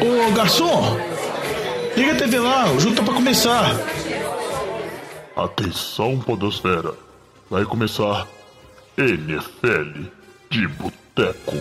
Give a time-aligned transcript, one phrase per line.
[0.00, 0.96] Ô garçom,
[1.96, 3.74] liga a TV lá, o jogo tá pra começar.
[5.34, 6.94] Atenção, Podosfera.
[7.50, 8.28] Vai começar
[8.96, 10.02] NFL
[10.50, 11.56] de Boteco.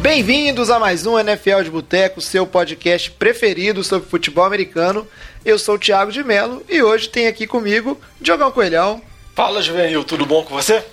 [0.00, 5.06] Bem-vindos a mais um NFL de Boteco, seu podcast preferido sobre futebol americano.
[5.44, 9.02] Eu sou o Thiago de Melo e hoje tem aqui comigo Diogão Coelhão.
[9.34, 10.84] Fala, Juvenil, tudo bom com você?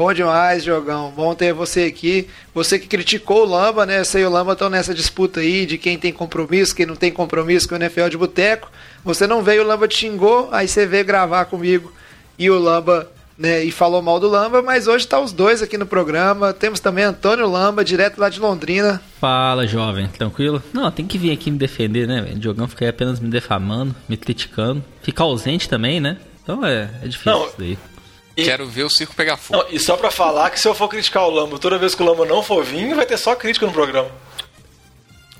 [0.00, 1.12] Bom demais, Diogão.
[1.14, 2.26] Bom ter você aqui.
[2.54, 4.02] Você que criticou o Lamba, né?
[4.02, 7.12] Você e o Lamba estão nessa disputa aí de quem tem compromisso, quem não tem
[7.12, 8.72] compromisso com o NFL de Boteco.
[9.04, 11.92] Você não veio, o Lamba te xingou, aí você veio gravar comigo
[12.38, 15.76] e o Lamba né, e falou mal do Lamba, mas hoje tá os dois aqui
[15.76, 16.54] no programa.
[16.54, 19.02] Temos também Antônio Lamba, direto lá de Londrina.
[19.20, 20.62] Fala, jovem, tranquilo?
[20.72, 22.36] Não, tem que vir aqui me defender, né, velho?
[22.36, 24.82] O Diogão fica aí apenas me defamando, me criticando.
[25.02, 26.16] Fica ausente também, né?
[26.42, 27.78] Então é, é difícil Não, isso daí.
[28.40, 29.62] E- Quero ver o circo pegar fogo.
[29.62, 32.02] Não, e só pra falar que se eu for criticar o Lamba, toda vez que
[32.02, 34.10] o Lamba não for vir, vai ter só crítica no programa.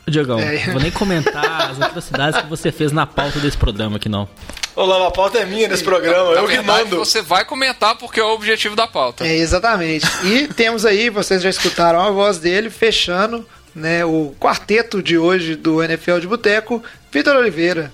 [0.08, 0.66] Diogão, É.
[0.66, 4.28] não vou nem comentar as atrocidades que você fez na pauta desse programa aqui, não.
[4.74, 6.96] Ô Lamba, a pauta é minha nesse programa, Na eu que mando.
[6.98, 9.24] você vai comentar porque é o objetivo da pauta.
[9.24, 10.04] É, exatamente.
[10.24, 15.54] E temos aí, vocês já escutaram a voz dele, fechando né, o quarteto de hoje
[15.54, 17.92] do NFL de Boteco, Vitor Oliveira.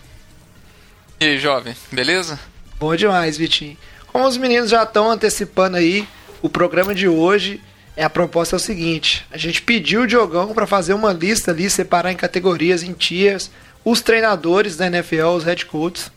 [1.20, 2.38] E aí, jovem, beleza?
[2.78, 3.76] Bom demais, Vitinho.
[4.16, 6.08] Como os meninos já estão antecipando aí,
[6.40, 7.60] o programa de hoje,
[7.94, 11.50] é a proposta é o seguinte: a gente pediu o Diogão para fazer uma lista
[11.50, 13.50] ali, separar em categorias, em tiers,
[13.84, 16.10] os treinadores da NFL, os head coaches.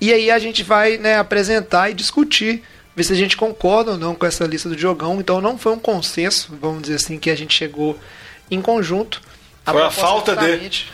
[0.00, 2.62] E aí a gente vai né, apresentar e discutir,
[2.94, 5.18] ver se a gente concorda ou não com essa lista do Diogão.
[5.18, 7.98] Então não foi um consenso, vamos dizer assim, que a gente chegou
[8.48, 9.20] em conjunto.
[9.64, 10.86] Foi a proposta falta de.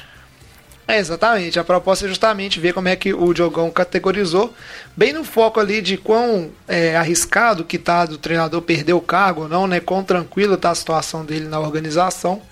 [0.87, 1.59] É, exatamente.
[1.59, 4.53] A proposta é justamente ver como é que o Diogão categorizou,
[4.97, 9.43] bem no foco ali de quão é, arriscado que tá do treinador perder o cargo
[9.43, 9.81] ou não, né?
[9.81, 12.43] Quão tranquilo tá a situação dele na organização.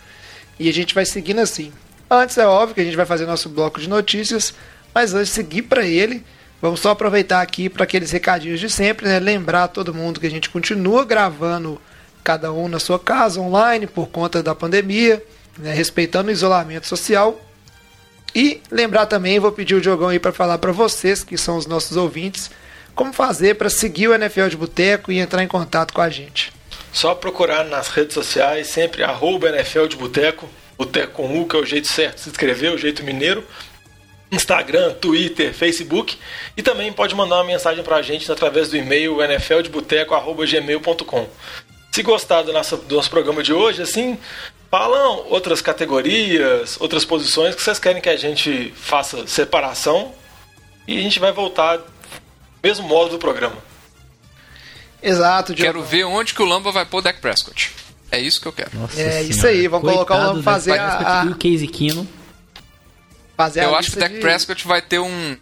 [0.59, 1.73] E a gente vai seguindo assim.
[2.09, 4.55] Antes é óbvio que a gente vai fazer nosso bloco de notícias,
[4.95, 6.25] mas antes de seguir para ele,
[6.63, 9.19] vamos só aproveitar aqui para aqueles recadinhos de sempre, né?
[9.19, 11.81] Lembrar todo mundo que a gente continua gravando
[12.23, 15.23] cada um na sua casa online por conta da pandemia,
[15.59, 15.73] né?
[15.73, 17.50] respeitando o isolamento social
[18.35, 21.67] e lembrar também, vou pedir o Diogão aí para falar para vocês, que são os
[21.67, 22.51] nossos ouvintes,
[22.95, 26.53] como fazer para seguir o NFL de Boteco e entrar em contato com a gente.
[26.93, 31.59] Só procurar nas redes sociais, sempre arroba NFL de Boteco, Boteco com U, que é
[31.59, 33.45] o jeito certo de se inscrever, o jeito mineiro.
[34.33, 36.17] Instagram, Twitter, Facebook.
[36.57, 41.29] E também pode mandar uma mensagem pra gente através do e-mail nfldeboteco.gmail.com.
[41.93, 44.17] Se gostar do nosso, do nosso programa de hoje, assim,
[44.71, 50.13] falam outras categorias, outras posições que vocês querem que a gente faça separação.
[50.87, 51.85] E a gente vai voltar no
[52.63, 53.57] mesmo modo do programa.
[55.03, 55.73] Exato, Diogão.
[55.81, 57.73] Quero ver onde que o Lamba vai pôr o Dak Prescott.
[58.11, 58.71] É isso que eu quero.
[58.75, 59.23] Nossa É senhora.
[59.23, 62.07] isso aí, vamos colocar o Coitado Lamba fazer a- Prescott a- E o Case Keenum.
[63.37, 65.37] Fazer a eu acho que o Dak de- Prescott vai ter um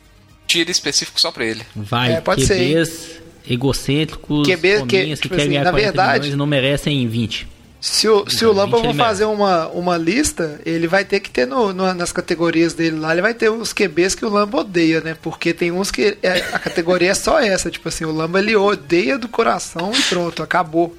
[0.47, 1.65] tiro específico só pra ele.
[1.75, 5.71] Vai, É, pode ser, QBs egocêntricos, QB que, fominhas que, tipo querem assim, ganhar na
[5.71, 7.49] 40 verdade- milhões e não merecem 20.
[7.81, 11.31] Se o, se o Lampa 20 for fazer uma, uma lista, ele vai ter que
[11.31, 14.59] ter no, no- nas categorias dele lá, ele vai ter os QBs que o Lamba
[14.59, 15.17] odeia, né?
[15.23, 18.57] Porque tem uns que é- a categoria é só essa, tipo assim, o Lamba ele
[18.57, 20.97] odeia do coração e pronto, acabou.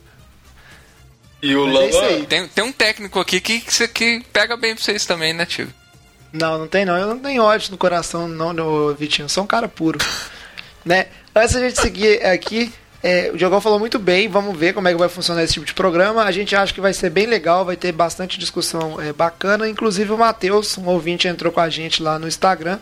[1.44, 2.08] E o Mas é Lamba.
[2.08, 2.26] aí.
[2.26, 5.68] Tem, tem um técnico aqui que, que, que pega bem pra vocês também, né, tio?
[6.32, 6.96] Não, não tem não.
[6.98, 9.26] Eu não tenho ódio no coração, não, no Vitinho.
[9.26, 10.00] Eu sou um cara puro.
[10.86, 11.08] né?
[11.36, 12.72] Antes da gente seguir aqui,
[13.02, 14.28] é, o Diogão falou muito bem.
[14.28, 16.24] Vamos ver como é que vai funcionar esse tipo de programa.
[16.24, 19.70] A gente acha que vai ser bem legal, vai ter bastante discussão é, bacana.
[19.70, 22.80] Inclusive o Matheus, um ouvinte, entrou com a gente lá no Instagram.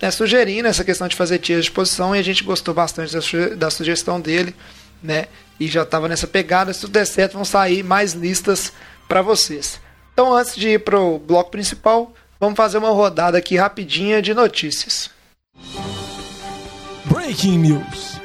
[0.00, 3.20] né, sugerindo essa questão de fazer tiers de posição e a gente gostou bastante da,
[3.20, 4.54] suge- da sugestão dele,
[5.02, 5.26] né?
[5.58, 6.72] E já estava nessa pegada.
[6.72, 8.72] Se tudo der certo, vão sair mais listas
[9.08, 9.80] para vocês.
[10.12, 14.32] Então, antes de ir para o bloco principal, vamos fazer uma rodada aqui rapidinha de
[14.34, 15.10] notícias.
[17.06, 18.17] Breaking News.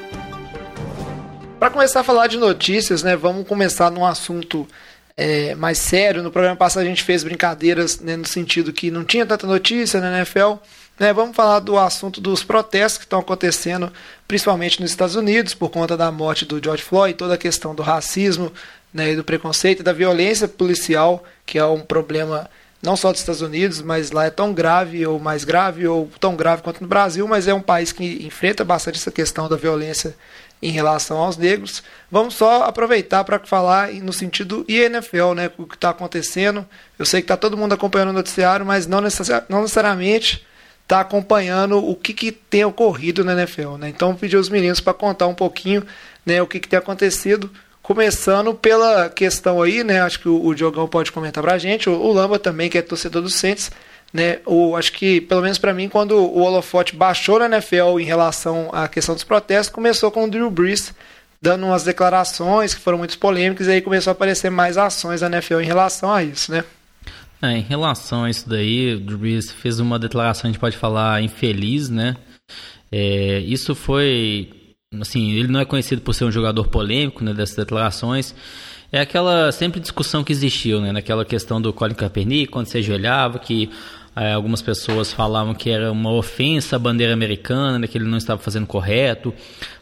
[1.63, 4.67] Para começar a falar de notícias, né, vamos começar num assunto
[5.15, 6.21] é, mais sério.
[6.21, 10.01] No programa passado a gente fez brincadeiras né, no sentido que não tinha tanta notícia
[10.01, 10.55] na NFL.
[10.99, 13.89] Né, vamos falar do assunto dos protestos que estão acontecendo,
[14.27, 17.81] principalmente nos Estados Unidos, por conta da morte do George Floyd, toda a questão do
[17.81, 18.51] racismo
[18.93, 22.49] né, e do preconceito e da violência policial, que é um problema
[22.83, 26.35] não só dos Estados Unidos, mas lá é tão grave ou mais grave ou tão
[26.35, 30.13] grave quanto no Brasil, mas é um país que enfrenta bastante essa questão da violência
[30.61, 31.81] em relação aos negros.
[32.11, 36.65] Vamos só aproveitar para falar no sentido NFL, né, o que está acontecendo.
[36.99, 39.01] Eu sei que está todo mundo acompanhando o noticiário, mas não,
[39.47, 40.45] não necessariamente
[40.83, 43.77] está acompanhando o que, que tem ocorrido na NFL.
[43.77, 43.89] Né?
[43.89, 45.85] Então, pedi aos meninos para contar um pouquinho
[46.25, 47.49] né, o que, que tem acontecido
[47.83, 49.99] Começando pela questão aí, né?
[50.01, 53.21] Acho que o, Diogão pode comentar pra gente, o, o Lamba também, que é torcedor
[53.21, 53.69] do Saints,
[54.13, 54.39] né?
[54.45, 58.69] O, acho que, pelo menos para mim, quando o holofote baixou na NFL em relação
[58.71, 60.93] à questão dos protestos, começou com o Drew Brees
[61.41, 65.27] dando umas declarações que foram muito polêmicas, e aí começou a aparecer mais ações da
[65.27, 66.63] NFL em relação a isso, né?
[67.41, 70.77] É, em relação a isso daí, o Drew Brees fez uma declaração, a gente pode
[70.77, 72.15] falar, infeliz, né?
[72.89, 74.49] É, isso foi
[75.01, 78.35] assim, ele não é conhecido por ser um jogador polêmico, né, dessas declarações.
[78.91, 83.39] É aquela sempre discussão que existiu, né, naquela questão do Colin Kaepernick, quando se ajoelhava,
[83.39, 83.69] que
[84.15, 88.17] é, algumas pessoas falavam que era uma ofensa à bandeira americana, né, que ele não
[88.17, 89.33] estava fazendo correto.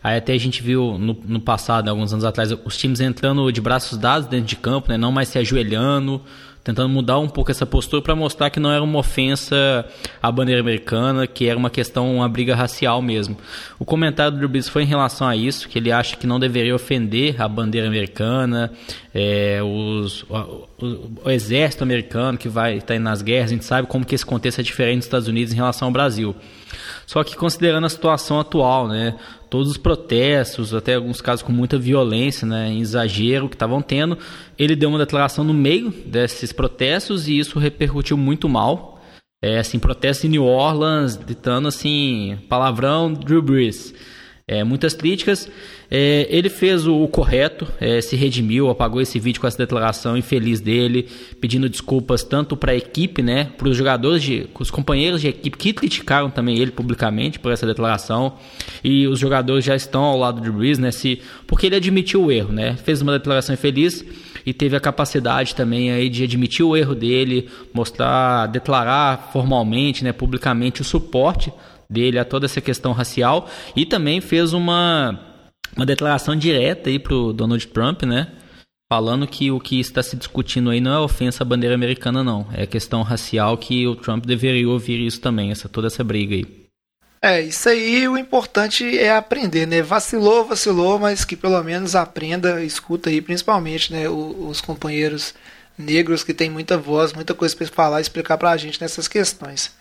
[0.01, 3.51] Aí até a gente viu no, no passado, né, alguns anos atrás, os times entrando
[3.51, 6.21] de braços dados dentro de campo, né, não mais se ajoelhando,
[6.63, 9.85] tentando mudar um pouco essa postura para mostrar que não era uma ofensa
[10.21, 13.37] à bandeira americana, que era uma questão, uma briga racial mesmo.
[13.79, 16.39] O comentário do Drew Brees foi em relação a isso, que ele acha que não
[16.39, 18.71] deveria ofender a bandeira americana,
[19.13, 23.65] é, os, o, o, o, exército americano que vai estar tá nas guerras, a gente
[23.65, 26.35] sabe como que esse contexto é diferente dos Estados Unidos em relação ao Brasil.
[27.05, 29.15] Só que considerando a situação atual, né,
[29.51, 34.17] todos os protestos, até alguns casos com muita violência, né, em exagero que estavam tendo,
[34.57, 39.01] ele deu uma declaração no meio desses protestos e isso repercutiu muito mal.
[39.43, 43.93] É, assim, protestos em New Orleans, gritando assim, palavrão Drew Brees.
[44.51, 45.49] É, muitas críticas.
[45.89, 50.17] É, ele fez o, o correto, é, se redimiu, apagou esse vídeo com essa declaração
[50.17, 51.07] infeliz dele,
[51.39, 55.57] pedindo desculpas tanto para a equipe, né, para os jogadores, de, os companheiros de equipe
[55.57, 58.33] que criticaram também ele publicamente por essa declaração.
[58.83, 62.31] E os jogadores já estão ao lado de Breeze, né, se, porque ele admitiu o
[62.31, 64.03] erro, né, fez uma declaração infeliz
[64.45, 70.11] e teve a capacidade também aí de admitir o erro dele, mostrar, declarar formalmente, né,
[70.11, 71.51] publicamente o suporte
[71.89, 75.27] dele a toda essa questão racial e também fez uma
[75.75, 78.27] uma declaração direta aí pro Donald Trump, né?
[78.91, 82.45] Falando que o que está se discutindo aí não é ofensa à bandeira americana, não.
[82.51, 86.60] É questão racial que o Trump deveria ouvir isso também, essa, toda essa briga aí.
[87.23, 89.83] É, isso aí o importante é aprender, né?
[89.83, 94.09] Vacilou, vacilou, mas que pelo menos aprenda, escuta aí, principalmente, né?
[94.09, 95.35] Os, companheiros
[95.77, 99.07] negros que têm muita voz, muita coisa para falar e explicar para a gente nessas
[99.07, 99.71] questões.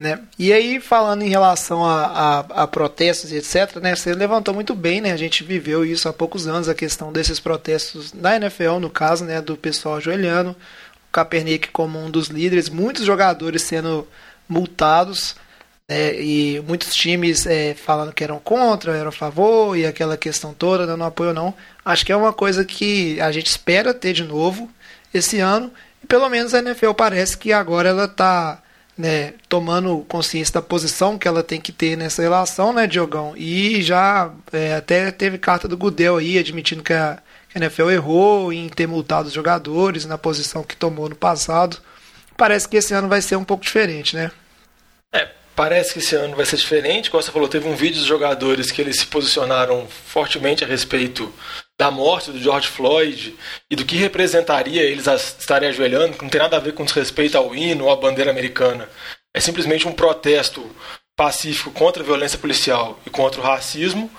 [0.00, 0.18] Né?
[0.38, 4.74] E aí, falando em relação a, a, a, protestos e etc., né, você levantou muito
[4.74, 5.12] bem, né?
[5.12, 9.24] A gente viveu isso há poucos anos, a questão desses protestos da NFL, no caso,
[9.24, 14.08] né, do pessoal ajoelhando, o Kaepernick como um dos líderes, muitos jogadores sendo
[14.48, 15.36] multados,
[15.90, 20.54] né, e muitos times é, falando que eram contra, eram a favor, e aquela questão
[20.54, 21.52] toda, dando apoio não.
[21.84, 24.70] Acho que é uma coisa que a gente espera ter de novo
[25.12, 25.68] esse ano,
[26.00, 28.62] e pelo menos a NFL parece que agora ela está
[28.96, 33.34] né, tomando consciência da posição que ela tem que ter nessa relação, né, Diogão?
[33.36, 37.90] E já é, até teve carta do Gudel aí admitindo que a, que a NFL
[37.90, 41.78] errou em ter multado os jogadores na posição que tomou no passado.
[42.36, 44.30] Parece que esse ano vai ser um pouco diferente, né?
[45.12, 47.10] É, parece que esse ano vai ser diferente.
[47.10, 51.32] Como você falou, teve um vídeo dos jogadores que eles se posicionaram fortemente a respeito
[51.78, 53.36] da morte do George Floyd
[53.70, 57.38] e do que representaria eles estarem ajoelhando, que não tem nada a ver com desrespeito
[57.38, 58.88] ao hino ou à bandeira americana.
[59.34, 60.68] É simplesmente um protesto
[61.16, 64.10] pacífico contra a violência policial e contra o racismo,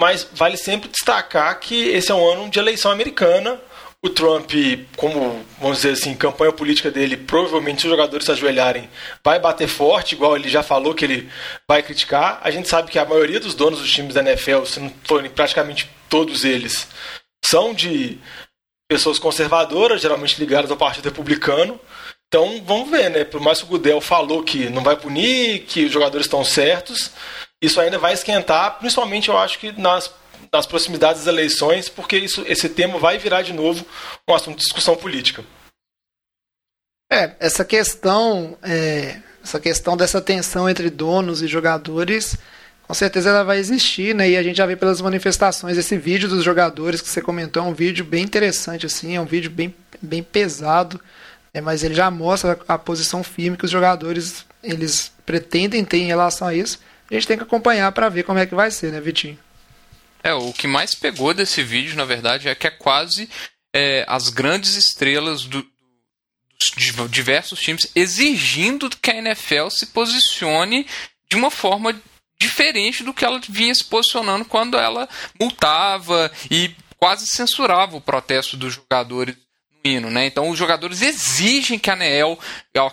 [0.00, 3.60] mas vale sempre destacar que esse é um ano de eleição americana.
[4.04, 4.50] O Trump,
[4.96, 8.90] como vamos dizer assim, campanha política dele, provavelmente se os jogadores se ajoelharem,
[9.22, 11.30] vai bater forte, igual ele já falou que ele
[11.68, 12.40] vai criticar.
[12.42, 15.30] A gente sabe que a maioria dos donos dos times da NFL, se não forem
[15.30, 16.88] praticamente todos eles
[17.44, 18.18] são de
[18.88, 21.78] pessoas conservadoras, geralmente ligadas ao Partido Republicano.
[22.28, 23.24] Então vamos ver, né?
[23.24, 27.10] Por mais que o Gudel falou que não vai punir, que os jogadores estão certos,
[27.60, 30.12] isso ainda vai esquentar, principalmente eu acho que nas,
[30.52, 33.84] nas proximidades das eleições, porque isso, esse tema vai virar de novo
[34.28, 35.44] um assunto de discussão política.
[37.10, 42.38] É, essa questão, é, essa questão dessa tensão entre donos e jogadores
[42.92, 44.28] com certeza ela vai existir, né?
[44.28, 47.66] E a gente já vê pelas manifestações esse vídeo dos jogadores que você comentou, é
[47.66, 51.00] um vídeo bem interessante, assim, é um vídeo bem, bem pesado,
[51.54, 51.60] né?
[51.62, 56.06] mas ele já mostra a, a posição firme que os jogadores eles pretendem ter em
[56.06, 56.80] relação a isso.
[57.10, 59.38] A gente tem que acompanhar para ver como é que vai ser, né, Vitinho?
[60.22, 63.28] É, o que mais pegou desse vídeo, na verdade, é que é quase
[63.74, 65.66] é, as grandes estrelas do,
[66.58, 70.86] dos diversos times exigindo que a NFL se posicione
[71.28, 72.00] de uma forma
[72.38, 75.08] diferente do que ela vinha se posicionando quando ela
[75.40, 79.36] multava e quase censurava o protesto dos jogadores
[79.84, 80.26] no hino, né?
[80.26, 82.38] Então os jogadores exigem que a ANEL,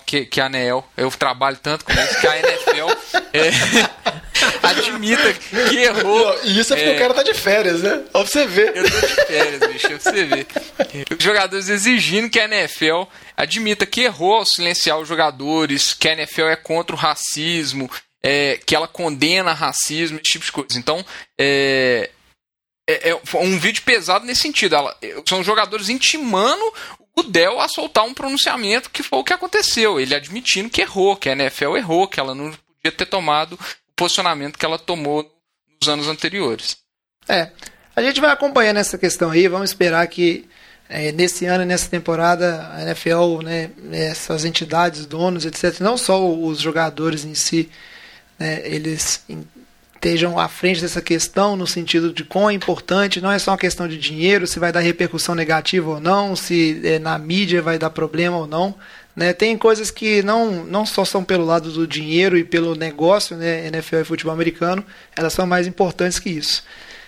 [0.05, 2.89] que, que a ANEL, eu trabalho tanto com isso, que a NFL,
[3.33, 4.18] é,
[4.69, 6.39] admita que errou.
[6.43, 6.95] E isso é porque é...
[6.95, 8.03] o cara tá de férias, né?
[8.13, 8.75] Ó pra você ver.
[8.75, 10.47] Eu tô de férias, bicho, pra você ver.
[11.17, 13.03] Os jogadores exigindo que a NFL
[13.35, 17.89] admita que errou ao silenciar os jogadores, que a NFL é contra o racismo,
[18.21, 20.77] é, que ela condena racismo, esse tipo de coisa.
[20.77, 21.05] Então,
[21.39, 22.09] é,
[22.87, 24.75] é, é um vídeo pesado nesse sentido.
[24.75, 24.97] Ela,
[25.27, 26.61] são jogadores intimando
[27.15, 29.99] o Dell a soltar um pronunciamento que foi o que aconteceu.
[29.99, 33.59] Ele admitindo que errou, que a NFL errou, que ela não podia ter tomado
[33.99, 35.29] posicionamento que ela tomou
[35.81, 36.77] nos anos anteriores.
[37.27, 37.49] É.
[37.93, 40.47] A gente vai acompanhando essa questão aí, vamos esperar que
[40.87, 46.61] é, nesse ano, nessa temporada, a NFL, né, essas entidades, donos, etc., não só os
[46.61, 47.69] jogadores em si,
[48.39, 49.25] né, eles
[49.93, 53.57] estejam à frente dessa questão no sentido de quão é importante, não é só uma
[53.57, 57.77] questão de dinheiro, se vai dar repercussão negativa ou não, se é, na mídia vai
[57.77, 58.73] dar problema ou não.
[59.19, 59.33] Né?
[59.33, 63.67] Tem coisas que não, não só são pelo lado do dinheiro e pelo negócio, né?
[63.67, 64.81] NFL e futebol americano,
[65.13, 66.63] elas são mais importantes que isso.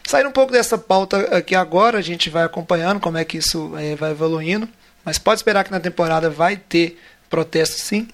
[0.05, 3.71] Saindo um pouco dessa pauta aqui agora, a gente vai acompanhando como é que isso
[3.77, 4.67] é, vai evoluindo,
[5.05, 6.99] mas pode esperar que na temporada vai ter
[7.29, 8.09] protesto sim.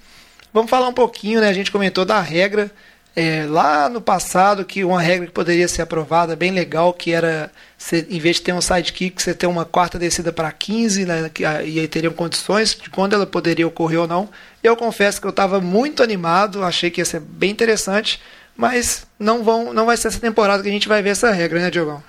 [0.54, 1.50] Vamos falar um pouquinho, né?
[1.50, 2.70] A gente comentou da regra
[3.16, 7.52] é, lá no passado que uma regra que poderia ser aprovada bem legal, que era
[7.78, 11.32] você, em vez de ter um sidekick, você ter uma quarta descida para 15, né,
[11.40, 11.46] e
[11.80, 14.30] aí teriam condições de quando ela poderia ocorrer ou não.
[14.64, 18.20] Eu confesso que eu estava muito animado, achei que ia ser bem interessante,
[18.56, 21.60] mas não, vão, não vai ser essa temporada que a gente vai ver essa regra,
[21.60, 22.04] né, Diogão?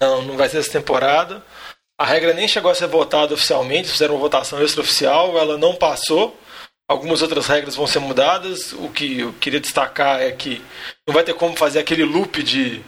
[0.00, 1.42] Não, não vai ser essa temporada.
[1.98, 6.38] A regra nem chegou a ser votada oficialmente, fizeram uma votação extraoficial, ela não passou.
[6.88, 8.72] Algumas outras regras vão ser mudadas.
[8.72, 10.62] O que eu queria destacar é que
[11.06, 12.82] não vai ter como fazer aquele loop de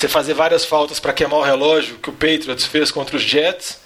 [0.00, 3.80] você fazer várias faltas para queimar o relógio que o Patriots fez contra os Jets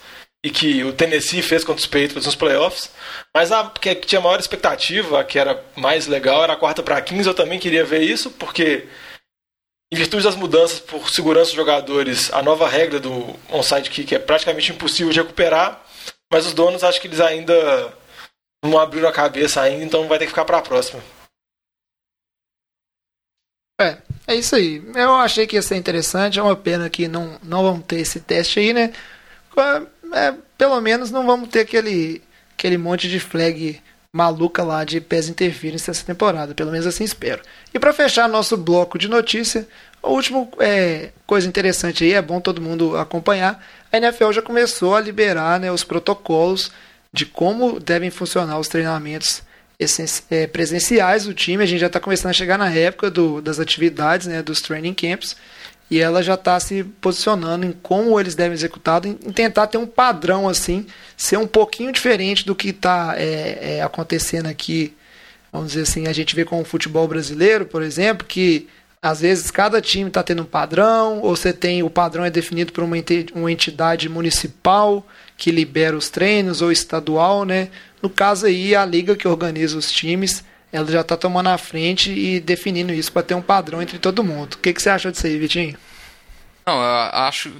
[0.44, 2.90] e que o Tennessee fez contra os Patriots nos playoffs.
[3.34, 7.00] Mas a que tinha maior expectativa, a que era mais legal, era a quarta para
[7.00, 7.28] 15.
[7.28, 8.86] Eu também queria ver isso, porque
[9.90, 14.18] em virtude das mudanças por segurança dos jogadores, a nova regra do onside kick é
[14.18, 15.82] praticamente impossível de recuperar.
[16.30, 17.92] Mas os donos acho que eles ainda
[18.64, 21.02] não abriram a cabeça ainda, então vai ter que ficar para a próxima.
[23.82, 24.82] É, é isso aí.
[24.94, 26.38] Eu achei que ia ser interessante.
[26.38, 28.92] É uma pena que não, não vamos ter esse teste aí, né?
[30.14, 32.22] É, pelo menos não vamos ter aquele,
[32.56, 33.80] aquele monte de flag
[34.12, 36.54] maluca lá de pés interference essa temporada.
[36.54, 37.42] Pelo menos assim espero.
[37.72, 39.66] E para fechar nosso bloco de notícia,
[40.02, 43.64] a última é, coisa interessante aí, é bom todo mundo acompanhar.
[43.90, 46.70] A NFL já começou a liberar né, os protocolos
[47.12, 49.42] de como devem funcionar os treinamentos
[50.52, 51.62] presenciais do time.
[51.62, 54.94] A gente já está começando a chegar na época do, das atividades, né, dos training
[54.94, 55.36] camps,
[55.90, 59.86] e ela já está se posicionando em como eles devem executar, em, tentar ter um
[59.86, 60.86] padrão assim,
[61.16, 64.94] ser um pouquinho diferente do que está é, é, acontecendo aqui.
[65.52, 68.68] Vamos dizer assim, a gente vê com o futebol brasileiro, por exemplo, que
[69.02, 72.72] às vezes cada time está tendo um padrão, ou você tem o padrão é definido
[72.72, 77.68] por uma entidade municipal que libera os treinos ou estadual, né?
[78.02, 82.10] No caso aí, a liga que organiza os times, ela já está tomando a frente
[82.10, 84.54] e definindo isso para ter um padrão entre todo mundo.
[84.54, 85.78] O que, que você achou disso aí, Vitinho?
[86.66, 87.52] Não, eu acho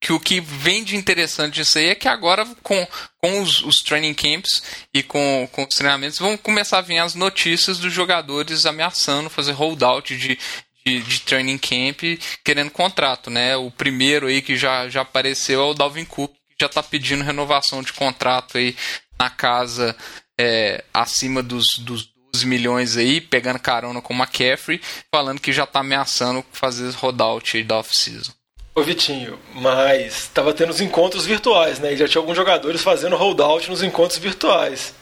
[0.00, 2.88] que o que vem de interessante disso aí é que agora com,
[3.18, 4.62] com os, os training camps
[4.94, 9.52] e com, com os treinamentos vão começar a vir as notícias dos jogadores ameaçando fazer
[9.52, 10.38] holdout de,
[10.86, 13.56] de, de, training camp querendo contrato, né?
[13.56, 17.82] O primeiro aí que já, já apareceu é o Dalvin Cook, já está pedindo renovação
[17.82, 18.74] de contrato aí
[19.20, 19.94] na casa
[20.40, 24.80] é, acima dos, dos 12 milhões aí, pegando carona com o McCaffrey,
[25.14, 28.32] falando que já está ameaçando fazer rollout aí da off-season.
[28.74, 31.92] Ô Vitinho, mas estava tendo os encontros virtuais, né?
[31.92, 34.94] E já tinha alguns jogadores fazendo holdout nos encontros virtuais.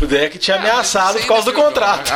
[0.00, 2.12] O deck tinha ah, ameaçado por causa do contrato.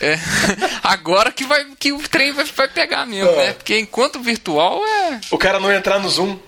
[0.00, 0.18] É,
[0.84, 3.46] agora que, vai, que o trem vai, vai pegar mesmo, é.
[3.46, 3.52] né?
[3.54, 5.20] Porque enquanto virtual é.
[5.30, 6.38] O cara não entrar no Zoom.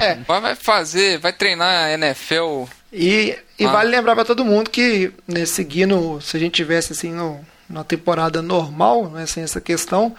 [0.00, 0.14] É.
[0.26, 2.64] Vai fazer, vai treinar NFL.
[2.92, 3.70] E, e ah.
[3.70, 7.82] vale lembrar para todo mundo que, né, seguindo, se a gente tivesse assim no, na
[7.82, 10.14] temporada normal, né, sem essa questão,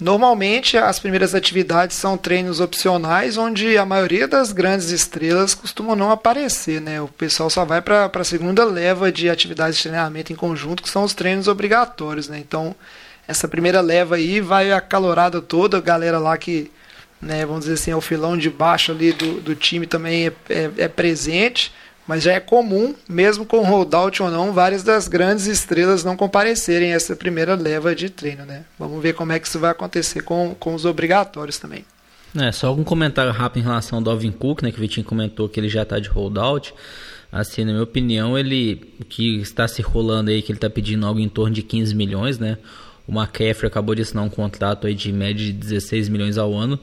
[0.00, 6.10] normalmente as primeiras atividades são treinos opcionais, onde a maioria das grandes estrelas costumam não
[6.10, 7.00] aparecer, né?
[7.00, 10.90] O pessoal só vai para a segunda leva de atividades de treinamento em conjunto, que
[10.90, 12.38] são os treinos obrigatórios, né?
[12.38, 12.74] Então,
[13.26, 16.70] essa primeira leva aí vai a calorada toda, a galera lá que
[17.20, 20.32] né, vamos dizer assim, é o filão de baixo ali do, do time também é,
[20.48, 21.72] é, é presente,
[22.06, 26.92] mas já é comum, mesmo com holdout ou não, várias das grandes estrelas não comparecerem
[26.92, 28.64] a essa primeira leva de treino, né?
[28.78, 31.84] Vamos ver como é que isso vai acontecer com, com os obrigatórios também.
[32.36, 35.48] É, só algum comentário rápido em relação ao Dalvin Cook, né, que o Vitinho comentou
[35.48, 36.72] que ele já está de holdout.
[37.30, 38.76] Assim, na minha opinião, ele
[39.08, 42.56] que está circulando aí que ele está pedindo algo em torno de 15 milhões, né?
[43.08, 46.78] O McCaffrey acabou de assinar um contrato aí de média de 16 milhões ao ano.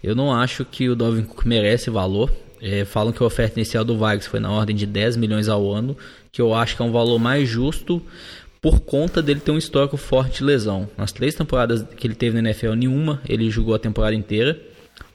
[0.00, 2.32] Eu não acho que o Dalvin Cook merece valor.
[2.62, 5.70] É, falam que a oferta inicial do Vikings foi na ordem de 10 milhões ao
[5.70, 5.96] ano,
[6.30, 8.00] que eu acho que é um valor mais justo
[8.62, 10.88] por conta dele ter um histórico forte de lesão.
[10.96, 14.58] Nas três temporadas que ele teve na NFL, nenhuma ele jogou a temporada inteira.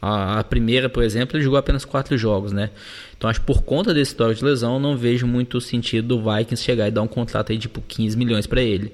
[0.02, 2.70] A, a, primeira, por exemplo, ele jogou apenas quatro jogos, né?
[3.18, 6.64] Então acho que por conta desse histórico de lesão, não vejo muito sentido do Vikings
[6.64, 8.94] chegar e dar um contrato aí de tipo 15 milhões para ele.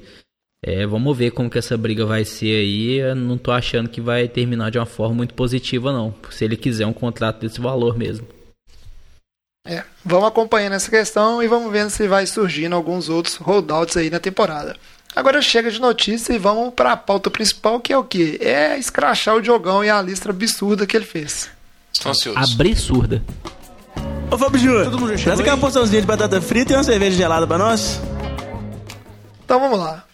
[0.67, 2.97] É, vamos ver como que essa briga vai ser aí.
[2.97, 6.11] Eu não tô achando que vai terminar de uma forma muito positiva, não.
[6.31, 8.27] Se ele quiser um contrato desse valor mesmo.
[9.63, 14.09] É, vamos acompanhando essa questão e vamos vendo se vai surgindo alguns outros holdouts aí
[14.09, 14.75] na temporada.
[15.15, 18.39] Agora chega de notícia e vamos para a pauta principal, que é o que?
[18.41, 21.47] É escrachar o Diogão e a lista absurda que ele fez.
[21.93, 22.39] Estou ansioso.
[22.39, 23.23] Absurda.
[24.31, 27.59] Ô Fábio Júnior, traz aqui uma porçãozinha de batata frita e uma cerveja gelada para
[27.59, 28.01] nós.
[29.43, 30.04] Então vamos lá.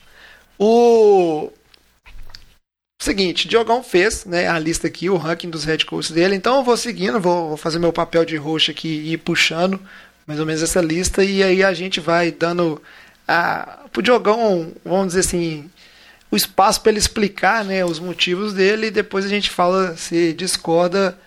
[0.64, 1.52] O
[3.02, 6.36] Seguinte, Diogão fez né, a lista aqui, o ranking dos head coaches dele.
[6.36, 9.80] Então eu vou seguindo, vou, fazer meu papel de roxo aqui e ir puxando
[10.28, 11.24] mais ou menos essa lista.
[11.24, 12.80] E aí a gente vai dando
[13.28, 15.68] a, pro Diogão, vamos dizer assim,
[16.30, 18.86] o espaço para ele explicar né, os motivos dele.
[18.88, 21.18] E depois a gente fala se discorda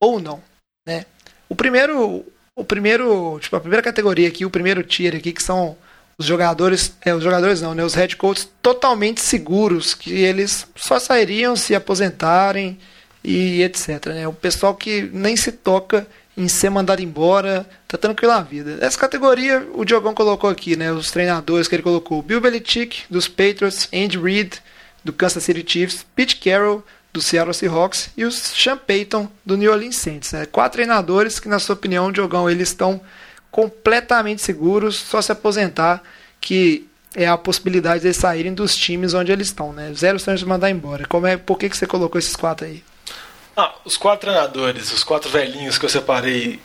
[0.00, 0.42] ou não.
[0.84, 1.06] Né?
[1.48, 5.76] O primeiro, o primeiro, tipo, a primeira categoria aqui, o primeiro tier aqui, que são
[6.18, 10.98] os jogadores, é, os jogadores não, né, os head coaches totalmente seguros que eles só
[10.98, 12.78] sairiam se aposentarem
[13.24, 14.06] e etc.
[14.06, 14.28] Né?
[14.28, 18.78] O pessoal que nem se toca em ser mandado embora, tá tranquilo a vida.
[18.80, 20.90] Essa categoria o Diogão colocou aqui, né?
[20.90, 24.62] Os treinadores que ele colocou: Bill Belichick dos Patriots, Andy Reid
[25.04, 29.70] do Kansas City Chiefs, Pete Carroll do Seattle Seahawks e os Sean Payton do New
[29.70, 30.32] Orleans Saints.
[30.32, 30.46] Né?
[30.46, 33.00] Quatro treinadores que, na sua opinião, Diogão, eles estão
[33.52, 36.02] completamente seguros, só se aposentar,
[36.40, 39.92] que é a possibilidade de eles saírem dos times onde eles estão, né?
[39.94, 41.06] Zero chance de mandar embora.
[41.06, 42.82] Como é, por que, que você colocou esses quatro aí?
[43.54, 46.58] Ah, os quatro treinadores, os quatro velhinhos que eu separei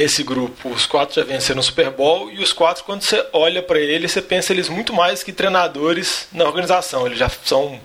[0.00, 3.62] nesse grupo, os quatro já venceram o Super Bowl e os quatro, quando você olha
[3.62, 7.06] para eles, você pensa eles muito mais que treinadores na organização.
[7.06, 7.78] Eles já são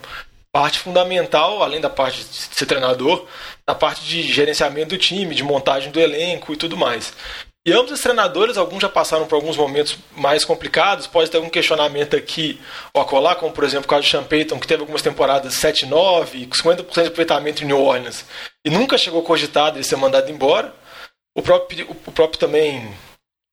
[0.54, 3.28] parte fundamental, além da parte de ser treinador,
[3.68, 7.14] na parte de gerenciamento do time, de montagem do elenco e tudo mais.
[7.68, 11.50] E ambos os treinadores, alguns já passaram por alguns momentos mais complicados, pode ter algum
[11.50, 12.62] questionamento aqui
[12.94, 16.48] ou acolá, como por exemplo o caso de Sean Payton, que teve algumas temporadas 7-9,
[16.48, 18.26] com 50% de aproveitamento em New Orleans,
[18.64, 20.74] e nunca chegou cogitado de ser mandado embora.
[21.36, 22.90] O próprio, o próprio também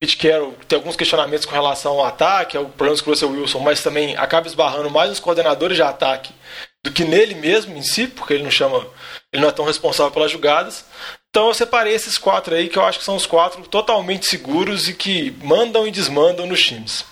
[0.01, 3.59] Pete Carroll tem alguns questionamentos com relação ao ataque, ao problema com o Russell Wilson,
[3.59, 6.33] mas também acaba esbarrando mais nos coordenadores de ataque
[6.85, 8.87] do que nele mesmo em si, porque ele não chama,
[9.33, 10.85] ele não é tão responsável pelas jogadas.
[11.35, 14.89] Então eu separei esses quatro aí que eu acho que são os quatro totalmente seguros
[14.89, 17.05] e que mandam e desmandam nos times.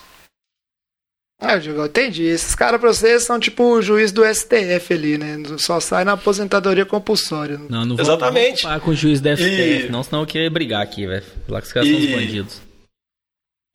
[1.41, 2.23] Ah, eu entendi.
[2.23, 5.35] Esses caras pra vocês são tipo o juiz do STF ali, né?
[5.57, 7.57] Só sai na aposentadoria compulsória.
[7.69, 8.63] Não, não vou, Exatamente.
[8.63, 9.89] Não com o juiz do STF, e...
[9.89, 11.25] não, senão eu queria brigar aqui, velho.
[11.49, 11.91] Lá que os caras e...
[11.91, 12.61] são os bandidos.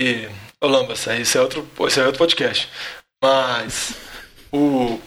[0.01, 0.29] E.
[0.63, 2.71] Ô Lambas, isso é outro, isso é outro podcast.
[3.23, 3.93] Mas.
[4.51, 4.99] O,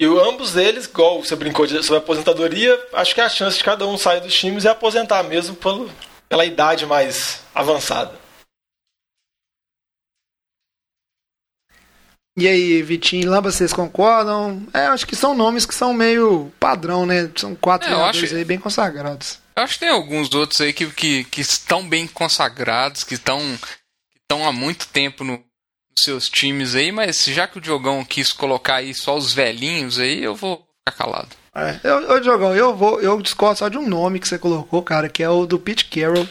[0.00, 3.86] e ambos eles, igual você brincou de, sobre aposentadoria, acho que a chance de cada
[3.86, 5.90] um sair dos times é aposentar mesmo pelo,
[6.26, 8.18] pela idade mais avançada.
[12.38, 14.66] E aí, Vitinho e Lamba, vocês concordam?
[14.72, 17.30] É, acho que são nomes que são meio padrão, né?
[17.36, 18.36] São quatro é, jogadores acho...
[18.36, 19.38] aí bem consagrados.
[19.54, 23.38] Eu acho que tem alguns outros aí que, que, que estão bem consagrados, que estão,
[24.10, 25.44] que estão há muito tempo no,
[25.98, 30.22] seus times aí, mas já que o Diogão quis colocar aí só os velhinhos aí,
[30.22, 31.28] eu vou ficar calado.
[31.54, 34.82] É, eu, eu, Diogão, eu, vou, eu discordo só de um nome que você colocou,
[34.82, 36.28] cara, que é o do Pete Carroll.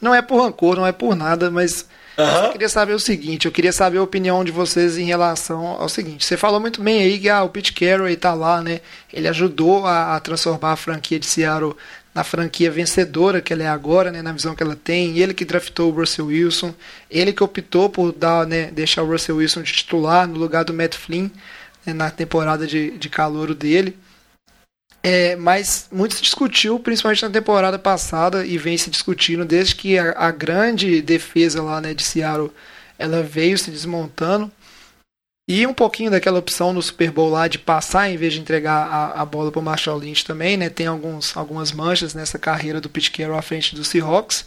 [0.00, 1.88] Não é por rancor, não é por nada, mas
[2.18, 2.24] uhum.
[2.24, 5.88] eu queria saber o seguinte, eu queria saber a opinião de vocês em relação ao
[5.88, 6.24] seguinte.
[6.24, 8.80] Você falou muito bem aí que ah, o Pete Carroll está lá, né?
[9.12, 11.76] Ele ajudou a, a transformar a franquia de Seattle
[12.16, 15.44] na franquia vencedora que ela é agora, né, na visão que ela tem, ele que
[15.44, 16.74] draftou o Russell Wilson,
[17.10, 20.72] ele que optou por dar, né, deixar o Russell Wilson de titular no lugar do
[20.72, 21.28] Matt Flynn
[21.84, 23.98] né, na temporada de, de calouro dele.
[25.02, 29.98] É, mas muito se discutiu, principalmente na temporada passada, e vem se discutindo desde que
[29.98, 32.50] a, a grande defesa lá né, de Seattle
[32.98, 34.50] ela veio se desmontando.
[35.48, 38.88] E um pouquinho daquela opção no Super Bowl lá de passar em vez de entregar
[38.88, 40.68] a, a bola para o Marshall Lynch também, né?
[40.68, 44.44] Tem alguns, algumas manchas nessa carreira do Pete à frente do Seahawks.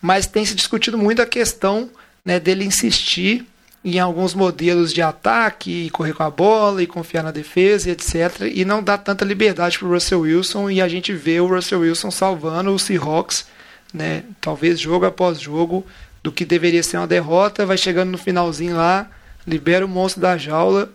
[0.00, 1.90] Mas tem se discutido muito a questão
[2.24, 3.44] né, dele insistir
[3.84, 7.92] em alguns modelos de ataque, e correr com a bola, e confiar na defesa, e
[7.92, 8.42] etc.
[8.52, 10.70] E não dar tanta liberdade para o Russell Wilson.
[10.70, 13.46] E a gente vê o Russell Wilson salvando o Seahawks,
[13.92, 15.84] né, talvez jogo após jogo,
[16.22, 17.66] do que deveria ser uma derrota.
[17.66, 19.10] Vai chegando no finalzinho lá
[19.46, 20.92] libera o monstro da jaula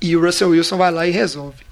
[0.00, 1.64] e o Russell Wilson vai lá e resolve.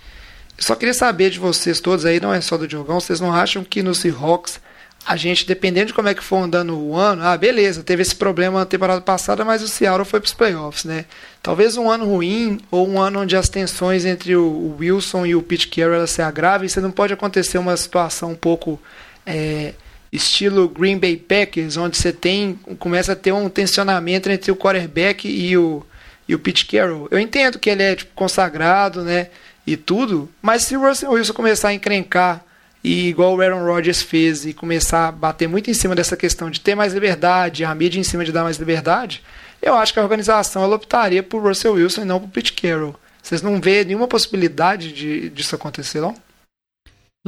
[0.59, 3.62] Só queria saber de vocês todos aí, não é só do Diogão, vocês não acham
[3.62, 4.61] que no Seahawks
[5.07, 8.14] a gente, dependendo de como é que for andando o ano, ah, beleza, teve esse
[8.14, 11.07] problema na temporada passada, mas o Seattle foi para os playoffs, né?
[11.42, 15.42] Talvez um ano ruim ou um ano onde as tensões entre o Wilson e o
[15.42, 18.79] Pete Carroll se agravem, você não pode acontecer uma situação um pouco
[19.24, 19.72] é,
[20.12, 25.29] estilo Green Bay Packers, onde você tem começa a ter um tensionamento entre o quarterback
[25.29, 25.85] e o
[26.29, 27.09] e o Pete Carroll.
[27.11, 29.29] Eu entendo que ele é tipo, consagrado, né?
[29.66, 32.44] E tudo, mas se o Russell Wilson começar a encrencar
[32.83, 36.51] e igual o Aaron Rodgers fez e começar a bater muito em cima dessa questão
[36.51, 39.23] de ter mais liberdade, a mídia em cima de dar mais liberdade,
[39.61, 42.94] eu acho que a organização ela optaria por Russell Wilson e não por Pete Carroll.
[43.23, 46.14] Vocês não vê nenhuma possibilidade de, disso acontecer, não?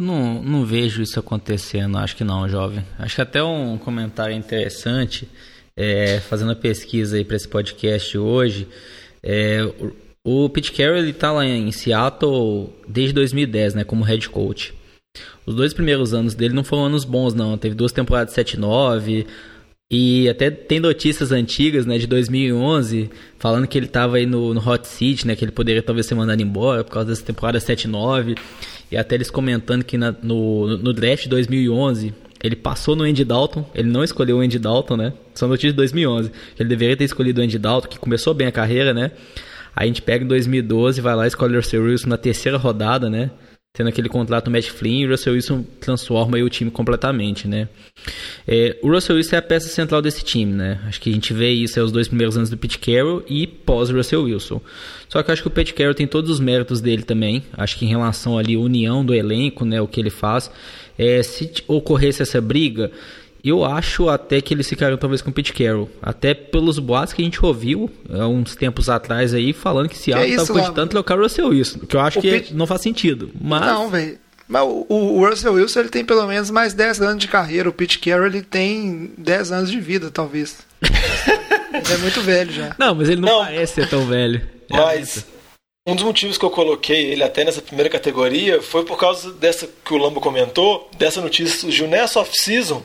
[0.01, 2.85] Não, não vejo isso acontecendo, acho que não, jovem.
[2.99, 5.29] Acho que até um comentário interessante,
[5.77, 8.67] é, fazendo a pesquisa aí para esse podcast hoje,
[9.23, 9.63] é,
[10.25, 14.75] o, o Pete Carroll ele tá lá em Seattle desde 2010, né, como head coach.
[15.45, 17.59] Os dois primeiros anos dele não foram anos bons, não.
[17.59, 19.27] Teve duas temporadas 7-9.
[19.91, 24.61] E até tem notícias antigas, né, de 2011, falando que ele estava aí no, no
[24.61, 28.39] Hot Seat, né, que ele poderia talvez ser mandado embora por causa dessa temporada 7-9.
[28.91, 33.25] E até eles comentando que na, no, no draft de 2011, ele passou no Andy
[33.25, 35.13] Dalton, ele não escolheu o Andy Dalton, né?
[35.35, 36.33] São notícias de 2011.
[36.59, 39.13] Ele deveria ter escolhido o Andy Dalton, que começou bem a carreira, né?
[39.77, 42.59] Aí a gente pega em 2012, vai lá e escolhe o Russell Wilson na terceira
[42.59, 43.31] rodada, né?
[43.73, 47.69] Tendo aquele contrato Matt Flynn, o Russell Wilson transforma o time completamente, né?
[48.47, 50.81] É, o Russell Wilson é a peça central desse time, né?
[50.87, 53.47] Acho que a gente vê isso é os dois primeiros anos do Pete Carroll e
[53.47, 54.61] pós Russell Wilson.
[55.09, 57.45] Só que eu acho que o Pete Carroll tem todos os méritos dele também.
[57.53, 60.51] Acho que em relação ali à união do elenco, né, o que ele faz,
[60.99, 62.91] é, se ocorresse essa briga,
[63.43, 65.89] eu acho até que eles ficaram talvez com o Pete Carroll.
[66.03, 70.31] Até pelos boatos que a gente ouviu há uns tempos atrás aí, falando que Seattle
[70.31, 71.79] estava é cogitando trocar o Russell Wilson.
[71.81, 72.55] Que eu acho o que Pete...
[72.55, 73.31] não faz sentido.
[73.41, 73.63] Mas...
[73.63, 74.19] Não, velho.
[74.47, 77.69] Mas o, o, Russell Wilson ele tem pelo menos mais 10 anos de carreira.
[77.69, 80.59] O Pete Carroll ele tem 10 anos de vida, talvez.
[80.83, 82.75] ele é muito velho já.
[82.77, 84.43] Não, mas ele não, não parece ser tão velho.
[84.71, 85.27] Mas
[85.85, 89.69] um dos motivos que eu coloquei ele até nessa primeira categoria foi por causa dessa
[89.85, 92.81] que o Lambo comentou, dessa notícia surgiu nessa off-season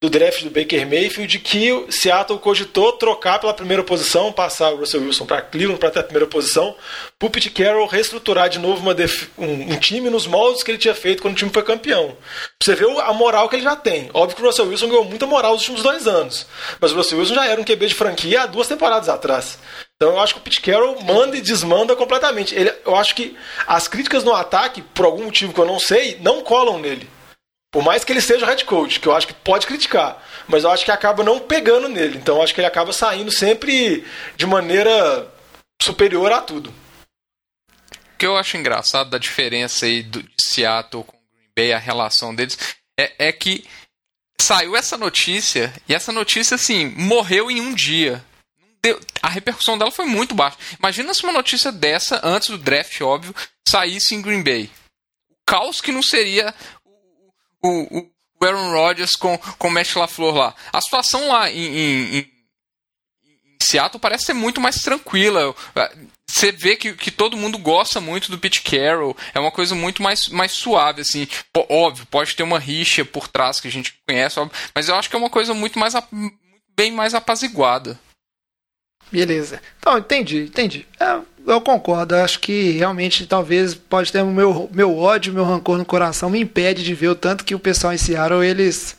[0.00, 4.76] do draft do Baker Mayfield que o Seattle cogitou trocar pela primeira posição, passar o
[4.76, 6.76] Russell Wilson para Cleveland para ter a primeira posição,
[7.18, 8.88] para o Pete Carroll reestruturar de novo
[9.36, 12.16] um, um, time nos moldes que ele tinha feito quando o time foi campeão.
[12.62, 14.08] Você ver a moral que ele já tem.
[14.14, 16.46] Óbvio que o Russell Wilson ganhou muita moral nos últimos dois anos,
[16.80, 19.58] mas o Russell Wilson já era um QB de franquia há duas temporadas atrás.
[19.96, 22.54] Então eu acho que o Pete Carroll manda e desmanda completamente.
[22.54, 26.18] Ele, eu acho que as críticas no ataque, por algum motivo que eu não sei,
[26.20, 27.17] não colam nele.
[27.70, 30.70] Por mais que ele seja head coach, que eu acho que pode criticar, mas eu
[30.70, 32.16] acho que acaba não pegando nele.
[32.16, 34.04] Então eu acho que ele acaba saindo sempre
[34.36, 35.30] de maneira
[35.82, 36.70] superior a tudo.
[36.70, 42.34] O que eu acho engraçado da diferença aí do Seattle com Green Bay, a relação
[42.34, 42.58] deles,
[42.98, 43.64] é, é que
[44.40, 48.24] saiu essa notícia e essa notícia assim morreu em um dia.
[49.22, 50.56] A repercussão dela foi muito baixa.
[50.78, 53.34] Imagina se uma notícia dessa, antes do draft, óbvio,
[53.68, 54.70] saísse em Green Bay.
[55.30, 56.54] O caos que não seria
[57.62, 57.98] o,
[58.40, 60.54] o Aaron Rodgers com, com o Matt LaFleur lá.
[60.72, 62.38] A situação lá em, em, em,
[63.60, 65.54] Seattle parece ser muito mais tranquila.
[66.26, 69.16] Você vê que, que todo mundo gosta muito do Pete Carroll.
[69.34, 71.26] É uma coisa muito mais, mais suave, assim.
[71.68, 75.10] Óbvio, pode ter uma rixa por trás que a gente conhece, óbvio, mas eu acho
[75.10, 75.94] que é uma coisa muito mais
[76.76, 77.98] bem mais apaziguada.
[79.10, 79.60] Beleza.
[79.78, 80.86] Então, entendi, entendi.
[81.00, 82.14] É, eu concordo.
[82.14, 86.40] Acho que realmente talvez pode ter o meu, meu ódio, meu rancor no coração me
[86.40, 88.96] impede de ver o tanto que o pessoal em Seattle, eles,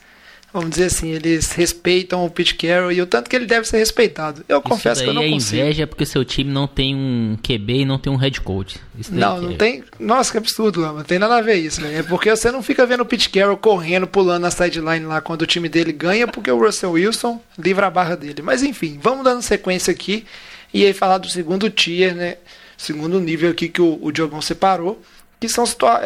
[0.52, 3.78] vamos dizer assim, eles respeitam o Pete Carroll e o tanto que ele deve ser
[3.78, 4.44] respeitado.
[4.48, 5.62] Eu Isso confesso que eu não é consigo.
[5.62, 8.76] inveja porque seu time não tem um QB e não tem um head coach.
[9.10, 9.56] não, não é...
[9.56, 9.84] tem.
[9.98, 11.98] Nossa, que absurdo, Não tem nada a ver isso, né?
[11.98, 15.42] É porque você não fica vendo o Pete Carroll correndo, pulando na sideline lá quando
[15.42, 18.42] o time dele ganha, porque o Russell Wilson livra a barra dele.
[18.42, 20.24] Mas enfim, vamos dando sequência aqui
[20.72, 22.36] e aí falar do segundo tier, né?
[22.76, 25.00] Segundo nível aqui que o, o Diogão separou,
[25.38, 25.64] que são,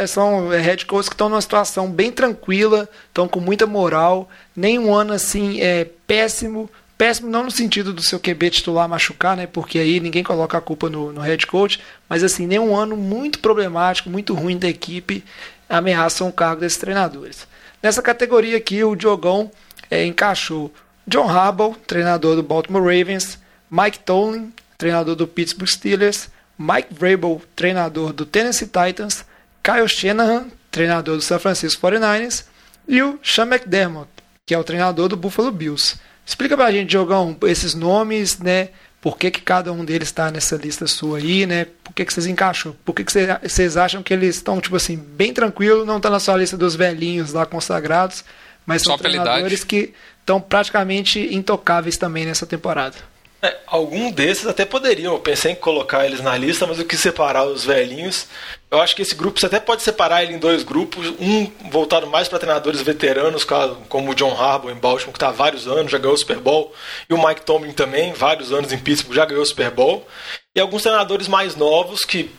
[0.09, 4.94] são é, head coaches que estão numa situação bem tranquila, estão com muita moral, nenhum
[4.94, 9.46] ano assim é péssimo, péssimo não no sentido do seu QB titular machucar, né?
[9.46, 13.40] Porque aí ninguém coloca a culpa no, no head coach, mas assim, nenhum ano muito
[13.40, 15.24] problemático, muito ruim da equipe
[15.68, 17.46] ameaçam o cargo desses treinadores.
[17.83, 19.50] Nessa categoria aqui, o Diogão
[19.90, 20.72] é, encaixou
[21.07, 23.38] John Harbaugh, treinador do Baltimore Ravens,
[23.74, 29.24] Mike Tomlin, treinador do Pittsburgh Steelers, Mike Vrabel, treinador do Tennessee Titans,
[29.62, 32.44] Kyle Shanahan, treinador do San Francisco 49ers,
[32.87, 34.08] e o Sean McDermott,
[34.46, 35.96] que é o treinador do Buffalo Bills.
[36.24, 38.68] Explica pra gente, Diogão, esses nomes, né?
[39.00, 41.66] por que, que cada um deles está nessa lista sua aí, né?
[41.82, 42.74] Por que, que vocês encaixam?
[42.87, 46.18] Por que, que vocês acham que eles estão, tipo assim, bem tranquilo, não tá na
[46.18, 48.24] sua lista dos velhinhos lá consagrados,
[48.64, 49.66] mas são Só pela treinadores idade.
[49.66, 52.96] que estão praticamente intocáveis também nessa temporada.
[53.44, 55.12] É, algum desses até poderiam.
[55.12, 58.26] Eu pensei em colocar eles na lista, mas eu quis separar os velhinhos.
[58.70, 61.12] Eu acho que esse grupo você até pode separar ele em dois grupos.
[61.20, 63.44] Um voltado mais para treinadores veteranos,
[63.87, 66.38] como o John Harbaugh em Baltimore, que está há vários anos, já ganhou o Super
[66.38, 66.72] Bowl.
[67.09, 70.09] E o Mike Tomlin também, vários anos em Pittsburgh, já ganhou o Super Bowl.
[70.57, 72.30] E alguns treinadores mais novos que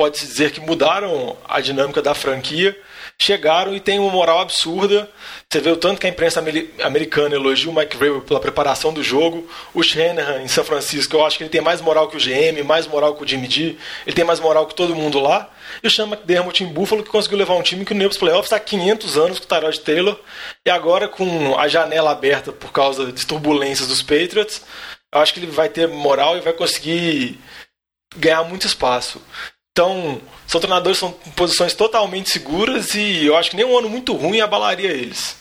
[0.00, 2.74] pode-se dizer que mudaram a dinâmica da franquia,
[3.20, 5.06] chegaram e têm uma moral absurda.
[5.46, 8.94] Você vê o tanto que a imprensa ameri- americana elogia o Mike Vrabel pela preparação
[8.94, 9.46] do jogo.
[9.74, 12.62] O Shanahan em São Francisco, eu acho que ele tem mais moral que o GM,
[12.64, 15.50] mais moral que o Jimmy G, ele tem mais moral que todo mundo lá.
[15.82, 18.54] E o Sean McDermott em Buffalo, que conseguiu levar um time que no os playoffs
[18.54, 20.18] há 500 anos com o Tyrod Taylor.
[20.66, 24.62] E agora com a janela aberta por causa das turbulências dos Patriots,
[25.12, 27.38] eu acho que ele vai ter moral e vai conseguir
[28.16, 29.20] ganhar muito espaço.
[29.72, 34.12] Então, são treinadores são posições totalmente seguras e eu acho que nem um ano muito
[34.14, 35.36] ruim abalaria eles.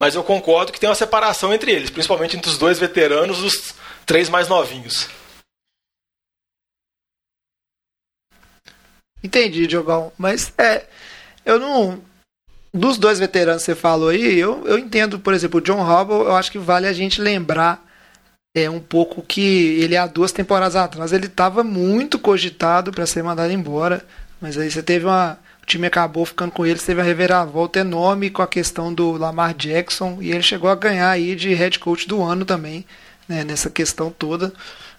[0.00, 3.74] Mas eu concordo que tem uma separação entre eles, principalmente entre os dois veteranos os
[4.06, 5.08] três mais novinhos.
[9.22, 10.12] Entendi, Diogão.
[10.16, 10.86] Mas é.
[11.44, 12.02] Eu não.
[12.72, 16.24] Dos dois veteranos que você falou aí, eu, eu entendo, por exemplo, o John Harbaugh,
[16.24, 17.87] eu acho que vale a gente lembrar
[18.62, 23.22] é um pouco que ele há duas temporadas atrás ele estava muito cogitado para ser
[23.22, 24.04] mandado embora,
[24.40, 27.80] mas aí você teve uma o time acabou ficando com ele, você teve a reviravolta
[27.80, 31.78] enorme com a questão do Lamar Jackson e ele chegou a ganhar aí de head
[31.78, 32.86] coach do ano também,
[33.28, 34.50] né, nessa questão toda.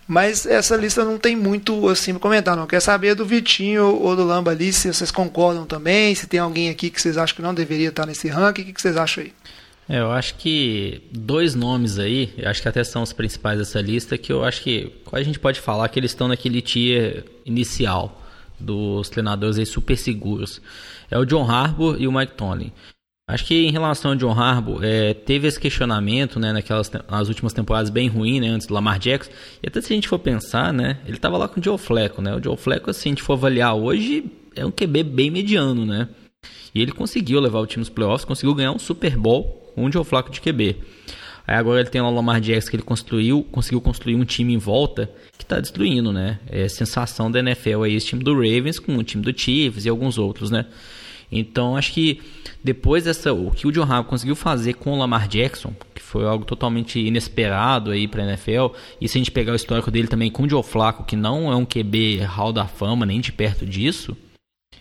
[0.08, 2.66] Mas essa lista não tem muito assim pra comentar, não.
[2.66, 6.72] Quer saber do Vitinho ou do Lamba ali, se vocês concordam também, se tem alguém
[6.72, 9.24] aqui que vocês acham que não deveria estar nesse ranking, o que, que vocês acham
[9.24, 9.34] aí?
[9.90, 13.82] É, eu acho que dois nomes aí, eu acho que até são os principais dessa
[13.82, 18.22] lista, que eu acho que a gente pode falar que eles estão naquele tier inicial
[18.60, 20.62] dos treinadores aí super seguros.
[21.10, 22.72] É o John Harbaugh e o Mike Tomlin.
[23.28, 27.54] Acho que em relação ao John Harbaugh, é, teve esse questionamento né, naquelas, nas últimas
[27.54, 29.32] temporadas bem ruim, né, antes do Lamar Jackson.
[29.64, 32.22] E até se a gente for pensar, né, ele estava lá com o Joe Flacco,
[32.22, 32.36] né?
[32.36, 34.26] O Joe Flacco, assim, se a gente for avaliar hoje,
[34.56, 36.10] é um QB bem mediano, né?
[36.74, 39.92] E ele conseguiu levar o time nos playoffs, conseguiu ganhar um Super Bowl com o
[39.92, 40.76] Joe Flacco de QB.
[41.48, 44.58] Aí agora ele tem o Lamar Jackson que ele construiu, conseguiu construir um time em
[44.58, 46.38] volta que está destruindo, né?
[46.48, 49.90] É sensação da NFL aí, esse time do Ravens com o time do Chiefs e
[49.90, 50.66] alguns outros, né?
[51.32, 52.22] Então acho que
[52.62, 56.26] depois dessa, o que o John Harbaugh conseguiu fazer com o Lamar Jackson, que foi
[56.26, 60.10] algo totalmente inesperado aí para a NFL, e se a gente pegar o histórico dele
[60.10, 63.32] também com o Joe Flacco, que não é um QB Hall da Fama nem de
[63.32, 64.18] perto disso,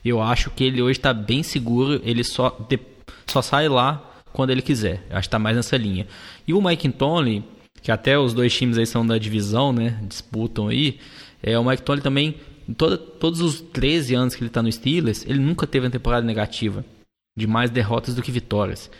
[0.04, 2.80] eu acho que ele hoje está bem seguro, ele só, de,
[3.26, 5.04] só sai lá quando ele quiser.
[5.10, 6.06] Acho que está mais nessa linha.
[6.46, 7.44] E o Mike Tomlin,
[7.82, 10.98] que até os dois times aí são da divisão, né, disputam aí,
[11.42, 12.34] é, o Mike Tomlin também,
[12.76, 16.84] todos os 13 anos que ele está no Steelers, ele nunca teve uma temporada negativa,
[17.36, 18.90] de mais derrotas do que vitórias.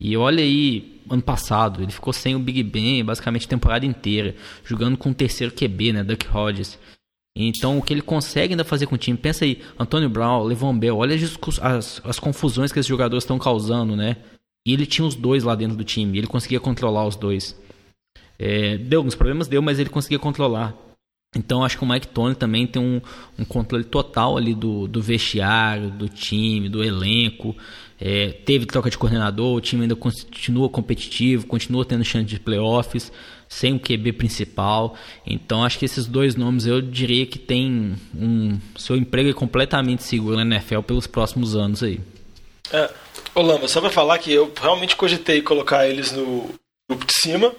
[0.00, 4.34] E olha aí, ano passado, ele ficou sem o Big Ben basicamente a temporada inteira,
[4.64, 6.78] jogando com o terceiro QB, né, Duck Hodges.
[7.38, 10.78] Então, o que ele consegue ainda fazer com o time, pensa aí, Antônio Brown, Levon
[10.78, 14.16] Bell, olha as, as, as confusões que esses jogadores estão causando, né?
[14.66, 17.56] E ele tinha os dois lá dentro do time, ele conseguia controlar os dois.
[18.36, 20.74] É, deu alguns problemas, deu, mas ele conseguia controlar.
[21.34, 23.00] Então acho que o Mike Tony também tem um,
[23.38, 27.54] um controle total ali do, do vestiário, do time, do elenco.
[28.00, 33.12] É, teve troca de coordenador, o time ainda continua competitivo, continua tendo chance de playoffs,
[33.48, 34.96] sem o QB principal.
[35.26, 40.02] Então acho que esses dois nomes eu diria que tem um seu emprego é completamente
[40.02, 42.00] seguro na NFL pelos próximos anos aí.
[42.72, 42.90] É,
[43.34, 46.54] ô só pra falar que eu realmente cogitei colocar eles no
[46.88, 47.54] grupo de cima,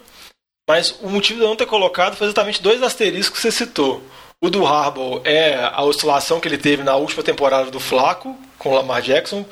[0.67, 4.01] mas o motivo de eu não ter colocado foi exatamente dois asteriscos que você citou.
[4.41, 8.69] O do Harbaugh é a oscilação que ele teve na última temporada do Flaco com
[8.69, 9.45] o Lamar Jackson,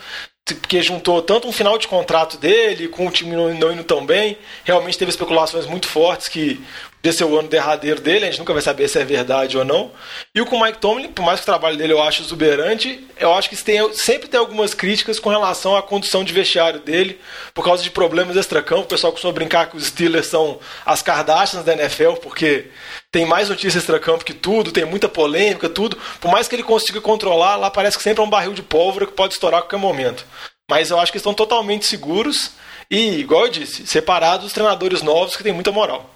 [0.46, 4.38] porque juntou tanto um final de contrato dele com o time não indo tão bem.
[4.64, 6.64] Realmente teve especulações muito fortes que
[7.10, 9.66] esse é o ano derradeiro dele, a gente nunca vai saber se é verdade ou
[9.66, 9.92] não.
[10.34, 13.06] E o com o Mike Tomlin, por mais que o trabalho dele eu acho exuberante,
[13.18, 17.20] eu acho que tem, sempre tem algumas críticas com relação à condução de vestiário dele,
[17.54, 18.84] por causa de problemas extracampo.
[18.84, 22.68] O pessoal costuma brincar que os Steelers são as Kardashians da NFL, porque
[23.12, 25.98] tem mais notícias extracampo que tudo, tem muita polêmica, tudo.
[26.20, 29.06] Por mais que ele consiga controlar, lá parece que sempre é um barril de pólvora
[29.06, 30.26] que pode estourar a qualquer momento.
[30.70, 32.52] Mas eu acho que estão totalmente seguros
[32.90, 36.15] e, igual eu disse, separados dos treinadores novos que tem muita moral.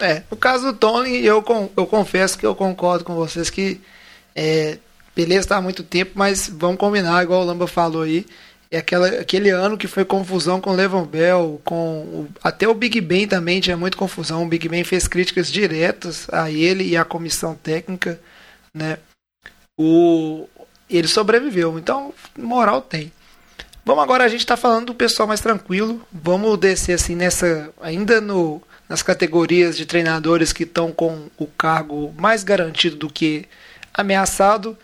[0.00, 1.44] É, no caso do Tony, eu,
[1.76, 3.80] eu confesso que eu concordo com vocês que
[4.34, 4.78] é,
[5.14, 8.24] beleza está há muito tempo, mas vamos combinar, igual o Lamba falou aí.
[8.70, 12.74] é aquela, aquele ano que foi confusão com o Levan Bell, com o, até o
[12.74, 14.44] Big Ben também tinha muita confusão.
[14.44, 18.20] O Big Ben fez críticas diretas a ele e à comissão técnica,
[18.72, 18.98] né?
[19.76, 20.46] O,
[20.88, 23.12] ele sobreviveu, então moral tem.
[23.84, 26.06] Vamos agora a gente está falando do pessoal mais tranquilo.
[26.12, 32.14] Vamos descer assim nessa ainda no nas categorias de treinadores que estão com o cargo
[32.16, 33.46] mais garantido do que
[33.92, 34.76] ameaçado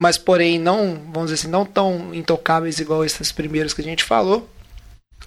[0.00, 4.04] mas porém não, vamos dizer assim, não tão intocáveis igual esses primeiros que a gente
[4.04, 4.48] falou.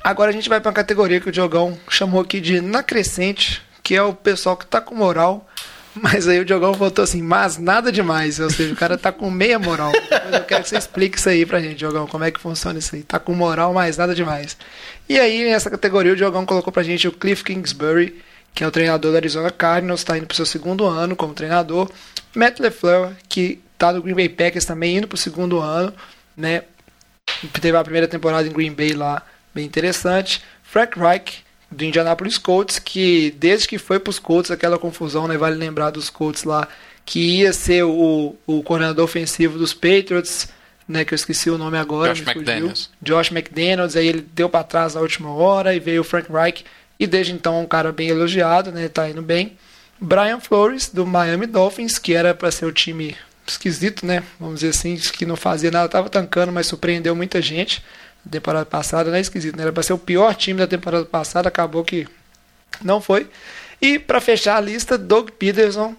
[0.01, 3.61] Agora a gente vai para uma categoria que o Diogão chamou aqui de na crescente,
[3.83, 5.47] que é o pessoal que tá com moral,
[5.95, 9.29] mas aí o Diogão voltou assim, mas nada demais, ou seja, o cara tá com
[9.29, 9.91] meia moral.
[10.31, 12.95] Eu quero que você explique isso aí pra gente, Diogão, como é que funciona isso
[12.95, 13.03] aí.
[13.03, 14.57] Tá com moral, mas nada demais.
[15.09, 18.21] E aí, nessa categoria, o Diogão colocou pra gente o Cliff Kingsbury,
[18.53, 21.89] que é o treinador do Arizona Cardinals, está indo pro seu segundo ano como treinador.
[22.33, 25.93] Matt LeFleur, que tá no Green Bay Packers também, indo pro segundo ano,
[26.35, 26.63] né?
[27.59, 29.21] Teve a primeira temporada em Green Bay lá,
[29.53, 30.41] bem interessante.
[30.63, 35.37] Frank Reich, do Indianapolis Colts, que desde que foi pros Colts, aquela confusão, né?
[35.37, 36.67] Vale lembrar dos Colts lá,
[37.05, 40.49] que ia ser o, o coordenador ofensivo dos Patriots,
[40.87, 41.05] né?
[41.05, 42.13] Que eu esqueci o nome agora.
[42.13, 42.89] Josh McDaniels.
[43.01, 46.65] Josh McDaniels, aí ele deu para trás na última hora e veio o Frank Reich,
[46.99, 48.89] e desde então um cara bem elogiado, né?
[48.89, 49.57] Tá indo bem.
[49.99, 53.15] Brian Flores, do Miami Dolphins, que era para ser o time
[53.47, 54.23] esquisito, né?
[54.39, 57.83] Vamos dizer assim, que não fazia nada, tava tancando, mas surpreendeu muita gente.
[58.29, 59.63] Temporada passada, não é esquisito, né?
[59.63, 62.07] Era para ser o pior time da temporada passada, acabou que
[62.83, 63.27] não foi.
[63.81, 65.95] E para fechar a lista, Doug Peterson,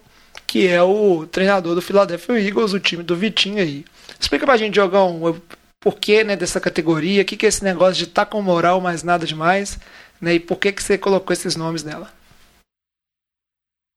[0.47, 3.85] que é o treinador do Philadelphia Eagles, o time do Vitinho aí.
[4.21, 5.43] Explica pra gente, Diogão, o
[5.81, 9.03] porquê né, dessa categoria, o que, que é esse negócio de tá com moral, mas
[9.03, 9.79] nada demais,
[10.21, 10.35] né?
[10.35, 12.09] E por que, que você colocou esses nomes nela?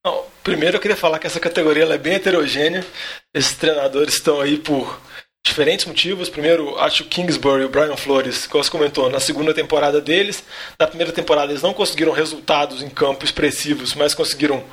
[0.03, 2.85] Não, primeiro eu queria falar que essa categoria é bem heterogênea.
[3.33, 4.99] Esses treinadores estão aí por
[5.45, 6.27] diferentes motivos.
[6.27, 10.01] Primeiro, acho que o Kingsbury e o Brian Flores, como você comentou, na segunda temporada
[10.01, 10.43] deles.
[10.77, 14.63] Na primeira temporada eles não conseguiram resultados em campo expressivos, mas conseguiram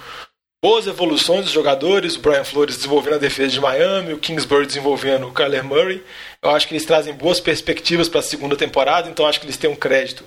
[0.64, 2.16] boas evoluções dos jogadores.
[2.16, 6.02] O Brian Flores desenvolvendo a defesa de Miami, o Kingsbury desenvolvendo o Kyler Murray.
[6.42, 9.58] Eu acho que eles trazem boas perspectivas para a segunda temporada, então acho que eles
[9.58, 10.24] têm um crédito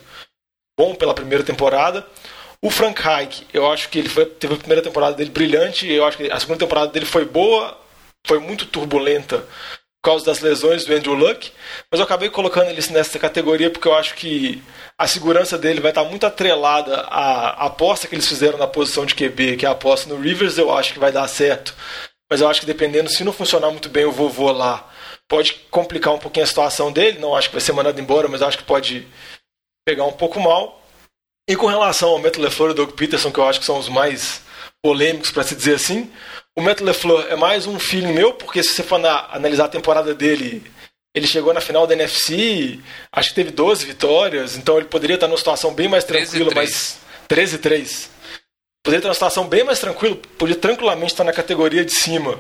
[0.80, 2.06] bom pela primeira temporada.
[2.62, 6.06] O Frank Reich, eu acho que ele foi, teve a primeira temporada dele brilhante, eu
[6.06, 7.78] acho que a segunda temporada dele foi boa,
[8.26, 9.46] foi muito turbulenta
[10.06, 11.52] por causa das lesões do Andrew Luck,
[11.90, 14.62] mas eu acabei colocando ele nessa categoria porque eu acho que
[14.96, 19.16] a segurança dele vai estar muito atrelada à aposta que eles fizeram na posição de
[19.16, 21.74] QB, que é a aposta no Rivers, eu acho que vai dar certo.
[22.30, 24.88] Mas eu acho que dependendo, se não funcionar muito bem o vovô lá,
[25.28, 27.18] pode complicar um pouquinho a situação dele.
[27.18, 29.08] Não acho que vai ser mandado embora, mas acho que pode
[29.84, 30.84] pegar um pouco mal.
[31.50, 33.90] E com relação ao Matt LeFleur e Doug Peterson, que eu acho que são os
[33.90, 34.44] mais
[34.86, 36.12] polêmicos, para se dizer assim,
[36.56, 39.68] o Matt LeFleur é mais um feeling meu, porque se você for na, analisar a
[39.68, 40.64] temporada dele,
[41.16, 42.80] ele chegou na final da NFC,
[43.12, 46.56] acho que teve 12 vitórias, então ele poderia estar numa situação bem mais tranquila, 13
[46.56, 48.12] mas 13 3.
[48.84, 52.40] Poderia estar numa situação bem mais tranquila, podia tranquilamente estar na categoria de cima.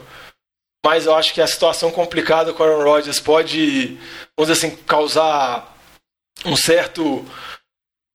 [0.85, 3.97] Mas eu acho que a situação complicada com o Aaron Rodgers pode,
[4.37, 5.75] vamos dizer assim, causar
[6.45, 7.25] um certo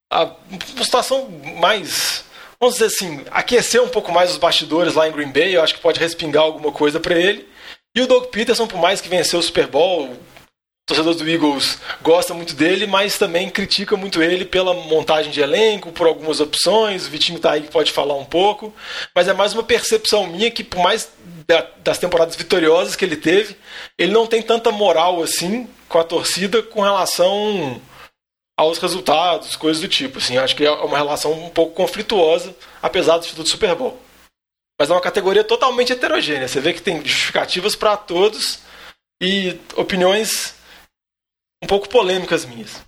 [0.09, 2.23] uma situação mais
[2.61, 5.73] vamos dizer assim, aquecer um pouco mais os bastidores lá em Green Bay, eu acho
[5.73, 7.49] que pode respingar alguma coisa para ele.
[7.95, 10.17] E o Doug Peterson, por mais que venceu o Super Bowl, o
[10.85, 15.91] torcedor do Eagles gosta muito dele, mas também critica muito ele pela montagem de elenco,
[15.91, 17.07] por algumas opções.
[17.07, 18.73] O Vitinho tá aí que pode falar um pouco,
[19.15, 21.09] mas é mais uma percepção minha que, por mais
[21.83, 23.57] das temporadas vitoriosas que ele teve,
[23.97, 27.81] ele não tem tanta moral assim com a torcida com relação
[28.61, 30.19] aos resultados, coisas do tipo.
[30.19, 33.99] Assim, acho que é uma relação um pouco conflituosa, apesar do do Super Bowl.
[34.79, 36.47] Mas é uma categoria totalmente heterogênea.
[36.47, 38.59] Você vê que tem justificativas para todos
[39.21, 40.55] e opiniões
[41.63, 42.81] um pouco polêmicas minhas.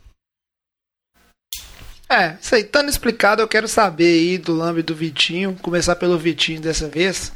[2.09, 6.17] É, isso aí, estando explicado, eu quero saber aí do Lambe do Vitinho, começar pelo
[6.17, 7.31] Vitinho dessa vez.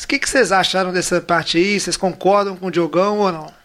[0.00, 1.78] O que, que vocês acharam dessa parte aí?
[1.78, 3.61] Vocês concordam com o Diogão ou não?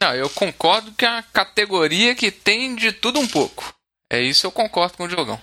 [0.00, 3.74] Não, eu concordo que é categoria que tem de tudo um pouco.
[4.10, 5.40] É isso eu concordo com o Diogão.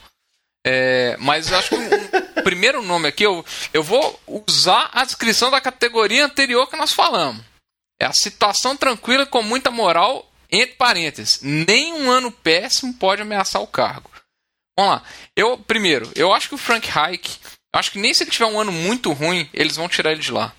[0.65, 5.60] É, mas acho que o primeiro nome aqui, eu, eu vou usar a descrição da
[5.60, 7.43] categoria anterior que nós falamos.
[7.99, 11.39] É a situação tranquila com muita moral, entre parênteses.
[11.41, 14.10] Nem um ano péssimo pode ameaçar o cargo.
[14.77, 15.04] Vamos lá.
[15.35, 17.39] Eu, primeiro, eu acho que o Frank Reich,
[17.73, 20.31] acho que nem se ele tiver um ano muito ruim, eles vão tirar ele de
[20.31, 20.54] lá.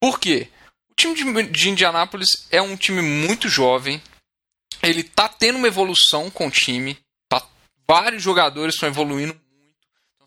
[0.00, 0.48] Por quê?
[0.92, 4.00] O time de, de Indianápolis é um time muito jovem.
[4.82, 6.98] Ele tá tendo uma evolução com o time.
[7.28, 7.42] Tá,
[7.88, 9.74] vários jogadores estão evoluindo muito.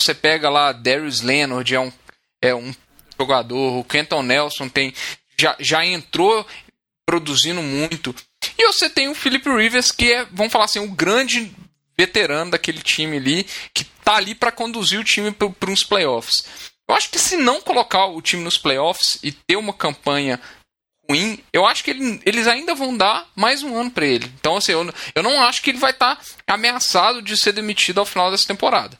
[0.01, 1.93] Você pega lá Darius Leonard, é um,
[2.41, 2.73] é um
[3.17, 3.79] jogador.
[3.79, 4.93] O Kenton Nelson tem
[5.37, 6.45] já, já entrou
[7.05, 8.15] produzindo muito.
[8.57, 11.53] E você tem o Philip Rivers, que é, vamos falar assim, o grande
[11.97, 16.73] veterano daquele time ali, que tá ali para conduzir o time para uns playoffs.
[16.87, 20.39] Eu acho que se não colocar o time nos playoffs e ter uma campanha
[21.09, 24.31] ruim, eu acho que ele, eles ainda vão dar mais um ano para ele.
[24.39, 27.99] Então, assim, eu, eu não acho que ele vai estar tá ameaçado de ser demitido
[27.99, 28.97] ao final dessa temporada.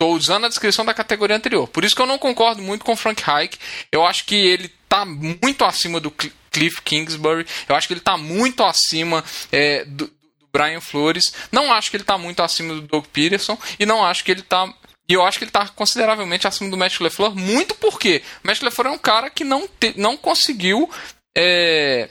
[0.00, 1.66] Estou usando a descrição da categoria anterior.
[1.66, 3.58] Por isso que eu não concordo muito com o Frank Reich.
[3.90, 7.44] Eu acho que ele está muito acima do Cliff Kingsbury.
[7.68, 11.32] Eu acho que ele está muito acima é, do, do, Brian Flores.
[11.50, 13.58] Não acho que ele está muito acima do Doug Peterson.
[13.76, 14.72] E não acho que ele está
[15.08, 18.60] e eu acho que ele está consideravelmente acima do Matt LeFleur, muito porque o Matt
[18.60, 20.90] LeFleur é um cara que não, te, não conseguiu,
[21.36, 22.10] é,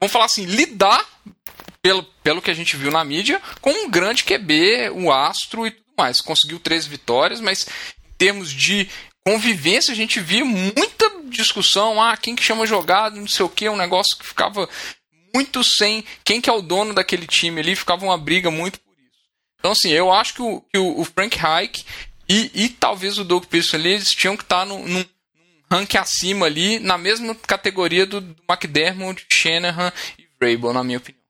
[0.00, 1.06] vamos falar assim, lidar,
[1.82, 5.76] pelo, pelo que a gente viu na mídia, com um grande QB, o Astro e
[5.98, 6.20] mais.
[6.20, 7.66] Conseguiu três vitórias, mas
[8.08, 8.88] em termos de
[9.26, 12.00] convivência a gente via muita discussão.
[12.00, 14.68] Ah, quem que chama jogada, não sei o que, um negócio que ficava
[15.34, 18.78] muito sem quem que é o dono daquele time ali, ficava uma briga muito.
[19.62, 21.86] Então, assim, eu acho que o, que o Frank Reich
[22.28, 25.04] e, e, talvez o Doug Pearson ali, eles tinham que estar num, num
[25.70, 31.22] ranking acima ali, na mesma categoria do, do McDermott, Shanahan e Vrabel, na minha opinião.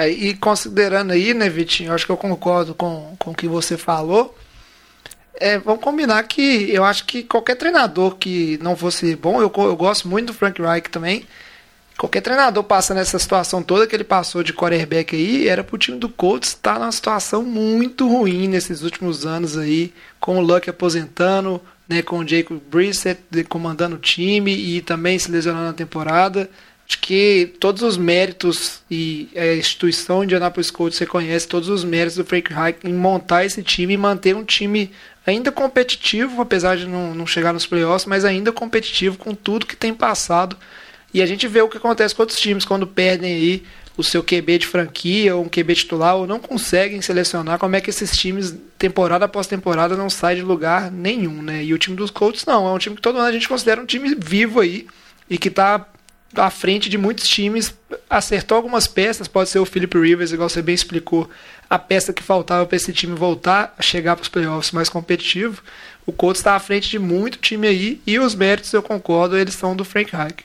[0.00, 3.76] É, e considerando aí, né, Vitinho, acho que eu concordo com, com o que você
[3.76, 4.34] falou.
[5.34, 9.76] É, vamos combinar que eu acho que qualquer treinador que não fosse bom, eu, eu
[9.76, 11.26] gosto muito do Frank Reich também.
[11.96, 15.98] Qualquer treinador passando essa situação toda que ele passou de quarterback aí, era pro time
[15.98, 21.60] do Colts estar numa situação muito ruim nesses últimos anos aí, com o Luck aposentando,
[21.88, 26.50] né, com o Jacob Brissett comandando o time e também se lesionando na temporada.
[26.86, 32.24] Acho que todos os méritos e a instituição Indianapolis Colts reconhece todos os méritos do
[32.24, 34.90] Frank Reich em montar esse time e manter um time
[35.26, 39.76] ainda competitivo, apesar de não, não chegar nos playoffs, mas ainda competitivo com tudo que
[39.76, 40.56] tem passado.
[41.14, 43.62] E a gente vê o que acontece com outros times quando perdem aí
[43.96, 47.80] o seu QB de franquia ou um QB titular ou não conseguem selecionar como é
[47.80, 51.62] que esses times temporada após temporada não saem de lugar nenhum, né?
[51.62, 53.80] E o time dos Colts não, é um time que todo ano a gente considera
[53.80, 54.88] um time vivo aí
[55.30, 55.86] e que está
[56.34, 57.72] à frente de muitos times,
[58.10, 61.30] acertou algumas peças, pode ser o Philip Rivers, igual você bem explicou,
[61.70, 65.62] a peça que faltava para esse time voltar a chegar para os playoffs mais competitivo.
[66.04, 69.54] O Colts está à frente de muito time aí e os méritos, eu concordo, eles
[69.54, 70.44] são do Frank Reich.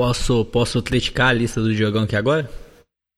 [0.00, 2.48] Posso, posso criticar a lista do Diogão aqui agora?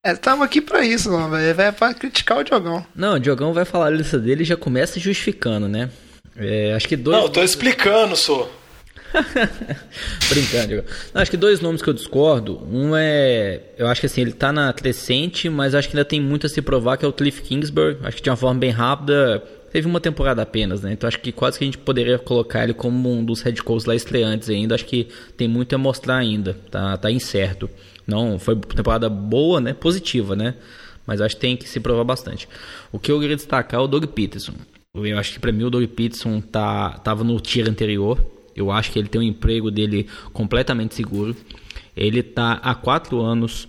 [0.04, 1.60] É, estamos aqui para isso, não, velho.
[1.60, 2.84] É para criticar o Diogão.
[2.92, 5.90] Não, o Diogão vai falar a lista dele e já começa justificando, né?
[6.36, 7.16] É, acho que dois.
[7.16, 8.50] Não, eu tô explicando, sou.
[10.28, 10.84] Brincando.
[11.14, 12.60] Não, acho que dois nomes que eu discordo.
[12.68, 13.60] Um é.
[13.78, 16.50] Eu acho que assim, ele tá na crescente, mas acho que ainda tem muito a
[16.50, 17.98] se provar, que é o Cliff Kingsbury.
[18.02, 19.40] Acho que de uma forma bem rápida.
[19.72, 20.92] Teve uma temporada apenas, né?
[20.92, 23.86] Então acho que quase que a gente poderia colocar ele como um dos head coaches
[23.86, 24.74] lá estreantes ainda.
[24.74, 26.54] Acho que tem muito a mostrar ainda.
[26.70, 27.70] Tá, tá incerto.
[28.06, 29.72] Não, foi temporada boa, né?
[29.72, 30.56] Positiva, né?
[31.06, 32.46] Mas acho que tem que se provar bastante.
[32.92, 34.52] O que eu queria destacar é o Doug Peterson.
[34.94, 38.22] Eu acho que para mim o Doug Peterson tá, tava no tier anterior.
[38.54, 41.34] Eu acho que ele tem um emprego dele completamente seguro.
[41.96, 43.66] Ele está há quatro anos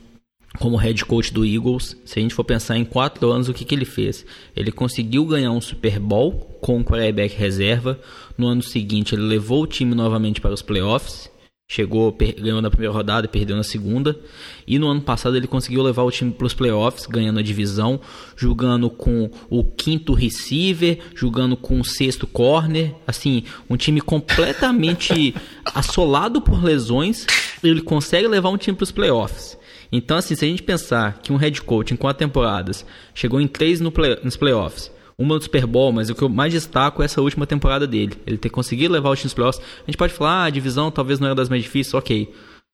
[0.60, 1.98] como head coach do Eagles.
[2.06, 4.26] Se a gente for pensar em quatro anos, o que, que ele fez?
[4.56, 8.00] Ele conseguiu ganhar um Super Bowl com o quarterback reserva.
[8.38, 11.32] No ano seguinte, ele levou o time novamente para os playoffs.
[11.66, 14.20] Chegou, ganhou na primeira rodada e perdeu na segunda.
[14.68, 18.00] E no ano passado ele conseguiu levar o time para os playoffs, ganhando a divisão,
[18.36, 22.94] jogando com o quinto receiver, jogando com o sexto corner.
[23.08, 25.34] Assim, um time completamente
[25.74, 27.26] assolado por lesões.
[27.64, 29.58] Ele consegue levar um time para os playoffs.
[29.96, 32.84] Então, assim, se a gente pensar que um head coach em quatro temporadas
[33.14, 36.30] chegou em três no play, nos playoffs, uma do Super Bowl, mas o que eu
[36.30, 38.18] mais destaco é essa última temporada dele.
[38.26, 39.64] Ele ter conseguido levar o time nos playoffs.
[39.64, 42.34] A gente pode falar, ah, a divisão talvez não era das mais difíceis, ok.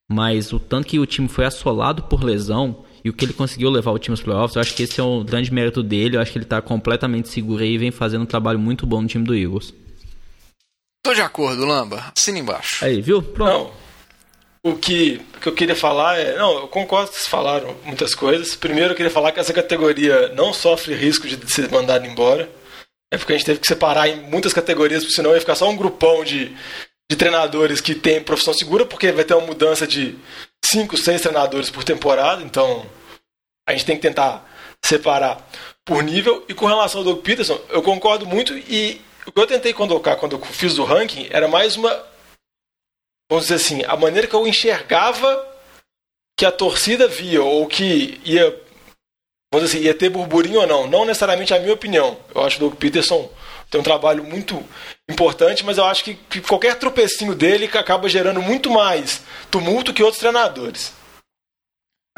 [0.10, 3.70] Mas o tanto que o time foi assolado por lesão e o que ele conseguiu
[3.70, 6.16] levar o time aos playoffs, eu acho que esse é um grande mérito dele.
[6.16, 9.02] Eu acho que ele está completamente seguro aí e vem fazendo um trabalho muito bom
[9.02, 9.74] no time do Eagles.
[11.04, 12.14] Tô de acordo, Lamba.
[12.16, 12.86] Assina embaixo.
[12.86, 13.22] Aí, viu?
[13.22, 13.74] Pronto.
[13.74, 13.89] Não.
[14.62, 16.38] O que, que eu queria falar é.
[16.38, 18.56] Não, eu concordo que vocês falaram muitas coisas.
[18.56, 22.50] Primeiro, eu queria falar que essa categoria não sofre risco de ser mandada embora.
[23.12, 25.68] É porque a gente teve que separar em muitas categorias, porque senão ia ficar só
[25.70, 26.56] um grupão de,
[27.10, 30.16] de treinadores que tem profissão segura, porque vai ter uma mudança de
[30.66, 32.44] 5, 6 treinadores por temporada.
[32.44, 32.86] Então,
[33.68, 34.46] a gente tem que tentar
[34.84, 35.48] separar
[35.86, 36.46] por nível.
[36.50, 38.58] E com relação ao Doug Peterson, eu concordo muito.
[38.58, 42.10] E o que eu tentei colocar quando eu fiz o ranking era mais uma
[43.30, 45.48] vamos dizer assim, a maneira que eu enxergava
[46.38, 48.50] que a torcida via, ou que ia,
[49.54, 50.88] vamos dizer assim, ia ter burburinho ou não.
[50.88, 52.18] Não necessariamente a minha opinião.
[52.34, 53.30] Eu acho o Doug Peterson
[53.70, 54.64] tem um trabalho muito
[55.10, 59.22] importante, mas eu acho que, que qualquer tropecinho dele que acaba gerando muito mais
[59.52, 60.94] tumulto que outros treinadores.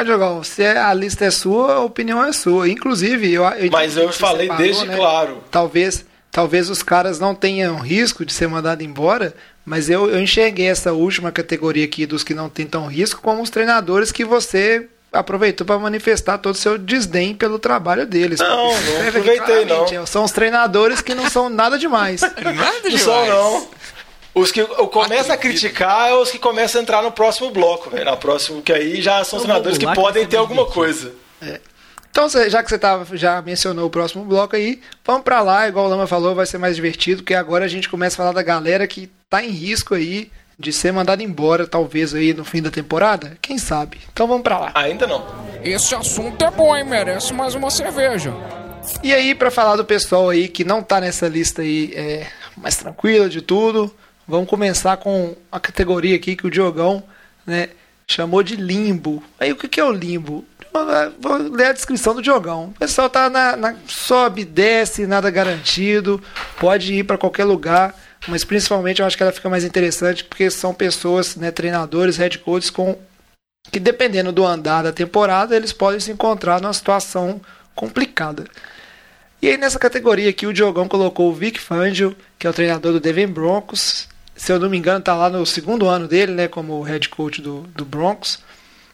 [0.03, 2.69] Diogão, se a lista é sua, a opinião é sua.
[2.69, 4.95] Inclusive, eu, eu Mas eu falei separou, desde né?
[4.95, 5.43] claro.
[5.51, 9.35] Talvez, talvez os caras não tenham risco de ser mandado embora,
[9.65, 13.41] mas eu, eu enxerguei essa última categoria aqui dos que não têm tão risco como
[13.41, 18.39] os treinadores que você aproveitou para manifestar todo o seu desdém pelo trabalho deles.
[18.39, 20.05] Não, não aproveitei não.
[20.05, 22.21] São os treinadores que não são nada demais.
[22.41, 22.91] nada demais.
[22.91, 23.67] Não são não.
[24.33, 28.05] Os que começam a criticar é os que começam a entrar no próximo bloco, velho.
[28.05, 31.13] Na próximo, que aí já são os treinadores que podem ter alguma coisa.
[31.41, 31.59] É.
[32.09, 35.85] Então, já que você tá, já mencionou o próximo bloco aí, vamos para lá, igual
[35.85, 38.43] o Lama falou, vai ser mais divertido, porque agora a gente começa a falar da
[38.43, 40.29] galera que tá em risco aí
[40.59, 43.37] de ser mandado embora, talvez aí no fim da temporada.
[43.41, 43.97] Quem sabe?
[44.11, 44.71] Então vamos para lá.
[44.75, 45.25] Ainda não.
[45.63, 46.83] Esse assunto é bom, hein?
[46.83, 48.33] Merece mais uma cerveja.
[49.01, 52.27] E aí, para falar do pessoal aí que não tá nessa lista aí é,
[52.57, 53.95] mais tranquila de tudo,
[54.27, 57.01] vamos começar com a categoria aqui que o Diogão
[57.45, 57.69] né,
[58.05, 59.23] chamou de limbo.
[59.39, 60.43] Aí o que é o limbo?
[61.19, 62.65] Vou ler a descrição do Diogão.
[62.65, 66.21] O pessoal tá na, na sobe, desce, nada garantido,
[66.59, 67.95] pode ir para qualquer lugar
[68.27, 72.39] mas principalmente eu acho que ela fica mais interessante porque são pessoas, né, treinadores, head
[72.39, 72.97] coaches com
[73.71, 77.39] que dependendo do andar da temporada, eles podem se encontrar numa situação
[77.75, 78.45] complicada.
[79.41, 82.93] E aí nessa categoria aqui o Diogão colocou o Vic Fangio, que é o treinador
[82.93, 84.07] do Denver Broncos.
[84.35, 87.41] Se eu não me engano, está lá no segundo ano dele, né, como head coach
[87.41, 88.39] do, do Broncos.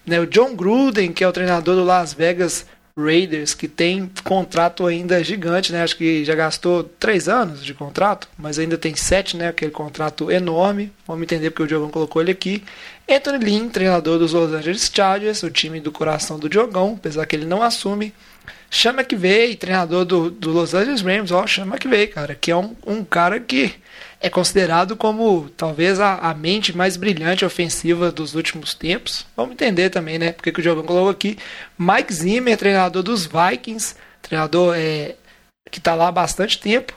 [0.05, 2.65] Né, o John Gruden, que é o treinador do Las Vegas
[2.97, 5.83] Raiders, que tem contrato ainda gigante, né?
[5.83, 9.49] Acho que já gastou três anos de contrato, mas ainda tem sete, né?
[9.49, 10.91] Aquele contrato enorme.
[11.05, 12.63] Vamos entender porque o Diogão colocou ele aqui.
[13.07, 17.35] Anthony Lynn, treinador dos Los Angeles Chargers, o time do coração do Diogão, apesar que
[17.35, 18.13] ele não assume.
[18.69, 22.51] Chama que veio, treinador do, do Los Angeles Rams, ó, chama que veio, cara, que
[22.51, 23.75] é um, um cara que
[24.19, 29.25] é considerado como talvez a, a, mente mais brilhante ofensiva dos últimos tempos.
[29.35, 30.31] Vamos entender também, né?
[30.31, 31.37] Porque que o Diogão colocou aqui.
[31.77, 35.15] Mike Zimmer, treinador dos Vikings, treinador é,
[35.69, 36.93] que está lá há bastante tempo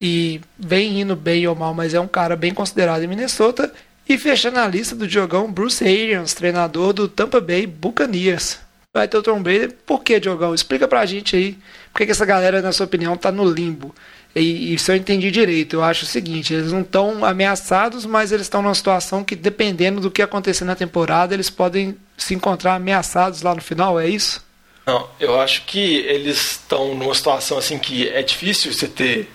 [0.00, 3.72] e vem indo bem ou mal, mas é um cara bem considerado em Minnesota.
[4.08, 8.58] E fechando a lista do Diogão, Bruce Arians, treinador do Tampa Bay Buccaneers.
[8.94, 9.74] Vai ter o Tom Brady.
[9.86, 10.54] Por que, Diogão?
[10.54, 11.56] Explica pra gente aí.
[11.92, 13.94] Por que, essa galera, na sua opinião, tá no limbo?
[14.36, 18.32] E, e se eu entendi direito, eu acho o seguinte: eles não estão ameaçados, mas
[18.32, 22.74] eles estão numa situação que, dependendo do que acontecer na temporada, eles podem se encontrar
[22.74, 24.44] ameaçados lá no final, é isso?
[24.86, 29.30] Não, eu acho que eles estão numa situação assim que é difícil você ter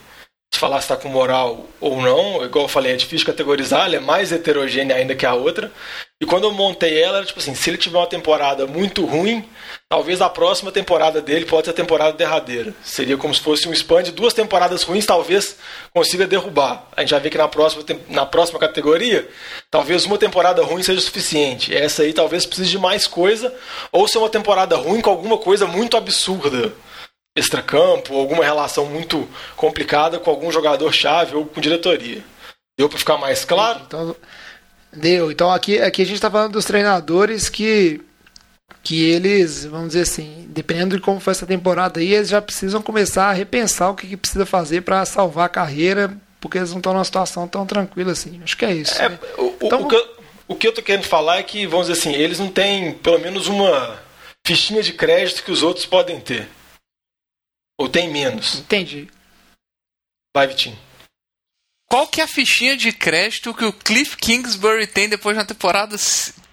[0.55, 3.99] falar se está com moral ou não, igual eu falei, é difícil categorizar, ela é
[3.99, 5.71] mais heterogênea ainda que a outra.
[6.19, 9.47] E quando eu montei ela, tipo assim, se ele tiver uma temporada muito ruim,
[9.87, 12.73] talvez a próxima temporada dele pode ser a temporada derradeira.
[12.83, 15.57] Seria como se fosse um spam de duas temporadas ruins, talvez
[15.93, 16.87] consiga derrubar.
[16.95, 19.29] A gente já vê que na próxima, na próxima categoria,
[19.69, 21.75] talvez uma temporada ruim seja suficiente.
[21.75, 23.53] Essa aí talvez precise de mais coisa,
[23.91, 26.73] ou ser uma temporada ruim com alguma coisa muito absurda
[27.39, 32.23] extracampo, alguma relação muito complicada com algum jogador-chave ou com diretoria.
[32.77, 33.81] Deu para ficar mais claro?
[33.85, 34.15] Então,
[34.91, 35.31] deu.
[35.31, 38.01] Então aqui, aqui a gente está falando dos treinadores que
[38.83, 42.81] que eles, vamos dizer assim, dependendo de como foi essa temporada aí, eles já precisam
[42.81, 46.77] começar a repensar o que, que precisa fazer para salvar a carreira, porque eles não
[46.77, 48.39] estão numa situação tão tranquila assim.
[48.41, 49.01] Acho que é isso.
[49.01, 49.19] É, né?
[49.37, 50.07] o, então, o, que eu,
[50.47, 53.19] o que eu tô querendo falar é que, vamos dizer assim, eles não têm pelo
[53.19, 53.99] menos uma
[54.45, 56.47] fichinha de crédito que os outros podem ter.
[57.77, 58.55] Ou tem menos?
[58.55, 59.07] Entendi.
[60.35, 60.77] Vai, Vitinho.
[61.89, 65.47] Qual que é a fichinha de crédito que o Cliff Kingsbury tem depois de uma
[65.47, 65.95] temporada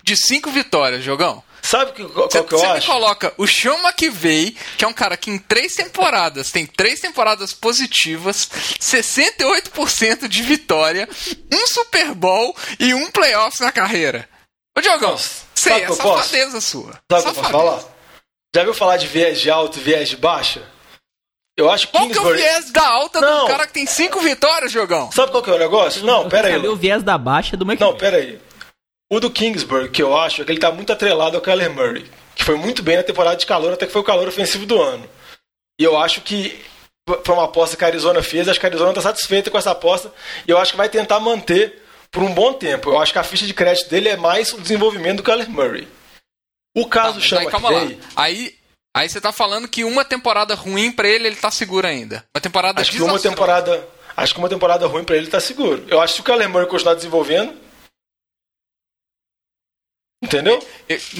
[0.02, 1.42] de cinco vitórias, jogão?
[1.60, 2.86] Sabe que, qual, cê, que eu acho?
[2.86, 6.66] Você me coloca o Sean McVay, que é um cara que em três temporadas tem
[6.66, 8.48] três temporadas positivas,
[8.78, 11.08] 68% de vitória,
[11.50, 14.28] um Super Bowl e um playoffs na carreira.
[14.76, 15.16] Ô, Diogão,
[15.54, 17.00] sei, é safadeza sua.
[17.10, 17.82] Sabe o que eu posso falar?
[18.54, 20.73] Já viu falar de viés de alto e viés de baixa?
[21.56, 22.36] Eu acho que Qual Kingsbury...
[22.36, 23.42] que é o viés da alta não.
[23.42, 25.10] do cara que tem cinco vitórias, jogão?
[25.12, 26.04] Sabe qual que é o negócio?
[26.04, 26.66] Não, pera aí.
[26.66, 27.88] o viés da baixa do McVay.
[27.88, 28.40] Não, pera aí.
[29.10, 32.10] O do Kingsbury, que eu acho, é que ele tá muito atrelado ao Kyler Murray,
[32.34, 34.80] que foi muito bem na temporada de calor, até que foi o calor ofensivo do
[34.82, 35.08] ano.
[35.78, 36.60] E eu acho que
[37.22, 39.70] foi uma aposta que a Arizona fez, acho que a Arizona tá satisfeita com essa
[39.70, 40.12] aposta,
[40.48, 42.90] e eu acho que vai tentar manter por um bom tempo.
[42.90, 45.86] Eu acho que a ficha de crédito dele é mais o desenvolvimento do Kyler Murray.
[46.74, 47.88] O caso tá, chama aí, calma lá.
[48.16, 48.54] Aí
[48.96, 52.24] Aí você tá falando que uma temporada ruim para ele, ele tá seguro ainda.
[52.34, 55.84] Uma temporada Acho que uma temporada, acho que uma temporada ruim para ele tá seguro.
[55.88, 57.64] Eu acho que o Kyler Murray continuar desenvolvendo,
[60.24, 60.66] Entendeu?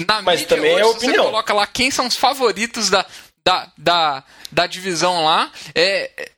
[0.07, 1.23] Na Mas também hoje, é opinião.
[1.25, 3.05] Você coloca lá quem são os favoritos da,
[3.45, 5.51] da, da, da divisão lá.
[5.75, 6.31] É,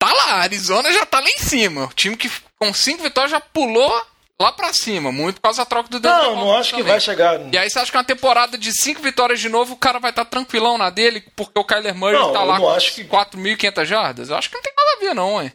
[0.00, 1.84] tá tá lá, Arizona já tá lá em cima.
[1.84, 4.04] O time que com cinco vitórias já pulou
[4.40, 7.40] lá pra cima, muito por causa da troca do Não, não acho que vai chegar.
[7.52, 10.10] E aí você acha que uma temporada de cinco vitórias de novo, o cara vai
[10.10, 13.04] estar tá tranquilão na dele, porque o Kyler Murray Não, tá lá com acho que-
[13.04, 14.30] 4.500 jardas?
[14.30, 15.52] Eu acho que não tem nada a ver, não, ué.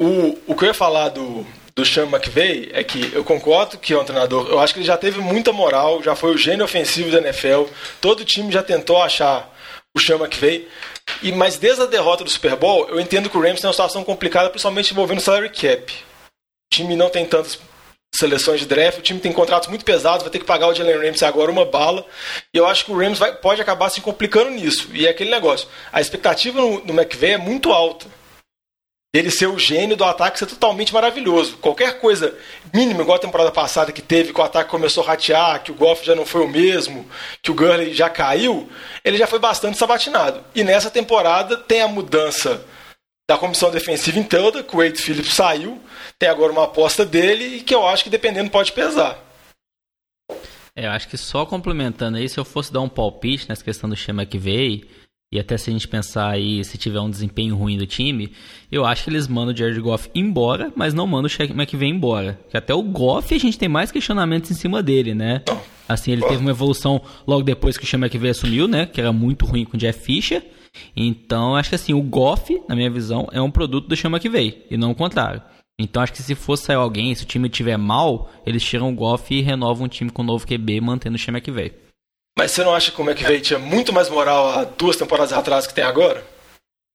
[0.00, 1.44] O, o que eu ia falar do,
[1.74, 4.46] do Sean McVay é que eu concordo que é um treinador.
[4.48, 7.64] Eu acho que ele já teve muita moral, já foi o gênio ofensivo da NFL.
[8.00, 9.52] Todo time já tentou achar
[9.96, 10.68] o Sean McVay.
[11.22, 13.72] E, mas desde a derrota do Super Bowl, eu entendo que o Rams tem uma
[13.72, 16.07] situação complicada, principalmente envolvendo o salary cap.
[16.70, 17.58] Time não tem tantas
[18.14, 21.06] seleções de draft, o time tem contratos muito pesados, vai ter que pagar o Jalen
[21.06, 22.06] Ramsey agora uma bala.
[22.52, 24.88] E eu acho que o Rams vai, pode acabar se complicando nisso.
[24.92, 25.68] E é aquele negócio.
[25.92, 28.06] A expectativa no, no é muito alta
[29.12, 31.56] ele ser o gênio do ataque ser totalmente maravilhoso.
[31.56, 32.36] Qualquer coisa
[32.74, 35.74] mínima, igual a temporada passada que teve, que o ataque começou a ratear, que o
[35.74, 37.06] Goff já não foi o mesmo,
[37.42, 38.68] que o Gurley já caiu,
[39.02, 40.44] ele já foi bastante sabatinado.
[40.54, 42.62] E nessa temporada tem a mudança
[43.28, 45.78] da comissão defensiva em toda, que o Wade Phillips saiu,
[46.18, 49.22] tem agora uma aposta dele e que eu acho que dependendo pode pesar.
[50.74, 53.90] É, eu acho que só complementando aí, se eu fosse dar um palpite nessa questão
[53.90, 54.86] do Chama que veio,
[55.30, 58.32] e até se a gente pensar aí se tiver um desempenho ruim do time,
[58.72, 61.90] eu acho que eles mandam o Jared Goff embora, mas não mandam o Shaq McVay
[61.90, 62.40] embora.
[62.48, 65.42] Que até o Goff a gente tem mais questionamentos em cima dele, né?
[65.86, 68.86] Assim, ele teve uma evolução logo depois que o Sean McVay assumiu, né?
[68.86, 70.42] Que era muito ruim com o Jeff Fisher.
[70.96, 74.66] Então, acho que assim, o Goff, na minha visão, é um produto do Sean McVay,
[74.70, 75.42] e não o contrário.
[75.80, 78.94] Então, acho que se fosse sair alguém, se o time tiver mal, eles tiram o
[78.94, 81.72] Goff e renovam um time com um novo QB, mantendo o Sean McVay.
[82.36, 85.66] Mas você não acha que o McVay tinha muito mais moral há duas temporadas atrás
[85.66, 86.24] que tem agora?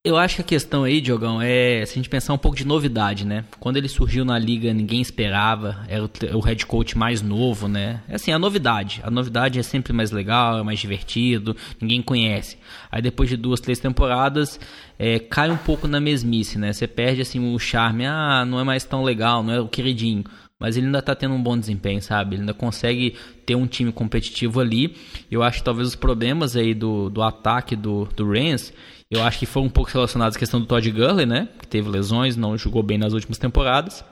[0.06, 2.68] Eu acho que a questão aí, Diogão, é se a gente pensar um pouco de
[2.68, 3.45] novidade, né?
[3.58, 6.04] Quando ele surgiu na liga, ninguém esperava, era
[6.36, 8.04] o, head coach mais novo, né?
[8.10, 8.99] É assim, a novidade.
[9.01, 12.58] A novidade é sempre mais legal, é mais divertido, ninguém conhece.
[12.91, 14.60] Aí depois de duas, três temporadas,
[14.99, 16.74] é, cai um pouco na mesmice, né?
[16.74, 20.26] Você perde assim o charme, ah, não é mais tão legal, não é o queridinho.
[20.60, 22.36] Mas ele ainda tá tendo um bom desempenho, sabe?
[22.36, 24.95] Ele ainda consegue ter um time competitivo ali.
[25.32, 28.74] Eu acho que talvez os problemas aí do, do ataque do, do Rams,
[29.14, 31.49] eu acho que foram um pouco relacionados à questão do Todd Gurley, né?
[31.59, 34.03] Que teve lesões, não jogou bem nas últimas temporadas.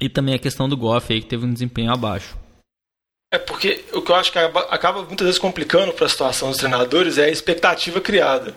[0.00, 2.36] E também a questão do Goff aí, que teve um desempenho abaixo.
[3.32, 6.58] É porque o que eu acho que acaba, muitas vezes complicando para a situação dos
[6.58, 8.54] treinadores é a expectativa criada.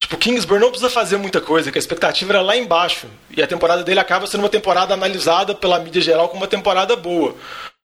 [0.00, 3.06] Tipo, o Kingsbury não precisa fazer muita coisa, que a expectativa era lá embaixo.
[3.30, 6.94] E a temporada dele acaba sendo uma temporada analisada pela mídia geral como uma temporada
[6.96, 7.34] boa.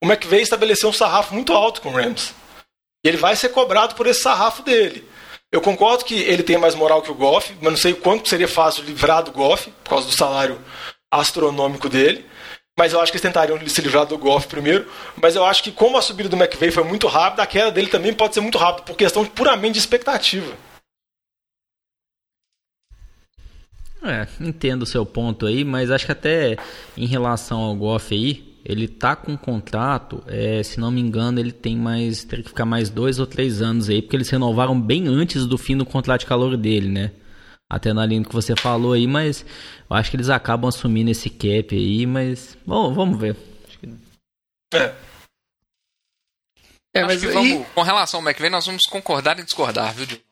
[0.02, 2.34] O McVay estabeleceu um sarrafo muito alto com o Rams.
[3.04, 5.06] E ele vai ser cobrado por esse sarrafo dele.
[5.52, 8.46] Eu concordo que ele tem mais moral que o Goff, mas não sei quanto seria
[8.46, 10.60] fácil livrar do Goff, por causa do salário
[11.10, 12.24] astronômico dele.
[12.78, 14.88] Mas eu acho que eles tentariam se livrar do Goff primeiro.
[15.20, 17.88] Mas eu acho que como a subida do McVay foi muito rápida, a queda dele
[17.88, 20.56] também pode ser muito rápida, por questão puramente de expectativa.
[24.02, 26.56] É, entendo o seu ponto aí, mas acho que até
[26.96, 31.38] em relação ao Goff aí, ele tá com um contrato, é, se não me engano,
[31.40, 32.24] ele tem mais.
[32.24, 35.56] teria que ficar mais dois ou três anos aí, porque eles renovaram bem antes do
[35.58, 37.12] fim do contrato de calor dele, né?
[37.68, 39.44] Até na linha que você falou aí, mas
[39.88, 42.56] eu acho que eles acabam assumindo esse cap aí, mas.
[42.66, 43.36] Bom, vamos ver.
[44.74, 44.92] É.
[46.94, 50.22] É, Acho mas vamos, com relação ao McVay, nós vamos concordar e discordar, viu, Diogo?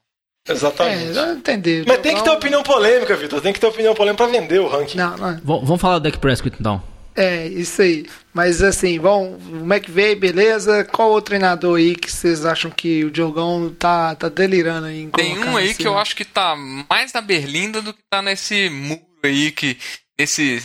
[0.49, 1.17] Exatamente.
[1.19, 1.85] É, entendi.
[1.87, 3.41] Mas tem que ter opinião polêmica, Vitor.
[3.41, 4.97] Tem que ter opinião polêmica pra vender o ranking.
[4.97, 5.35] Não, não.
[5.37, 6.83] V- vamos falar do Dak Prescott então.
[7.19, 8.07] É, isso aí.
[8.33, 10.85] Mas assim, bom, o McVay, beleza.
[10.85, 15.11] Qual outro treinador aí que vocês acham que o Diogão tá, tá delirando aí em
[15.11, 16.55] Tem um aí que eu acho que tá
[16.89, 19.77] mais na berlinda do que tá nesse muro aí, que
[20.17, 20.63] nesse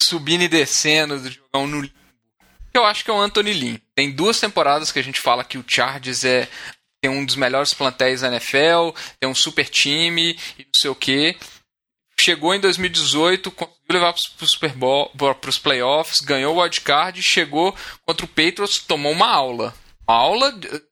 [0.00, 1.90] subindo e descendo do jogão no.
[2.72, 3.76] Eu acho que é o Anthony Lynn.
[3.92, 6.46] Tem duas temporadas que a gente fala que o Chargers é
[7.00, 10.94] tem um dos melhores plantéis da NFL, tem um super time e não sei o
[10.94, 11.36] quê.
[12.20, 13.50] Chegou em 2018,
[13.86, 17.74] conseguiu levar para o Super Bowl, para os playoffs, ganhou o wildcard, chegou
[18.04, 19.74] contra o Patriots, tomou uma aula.
[20.06, 20.82] Uma aula de-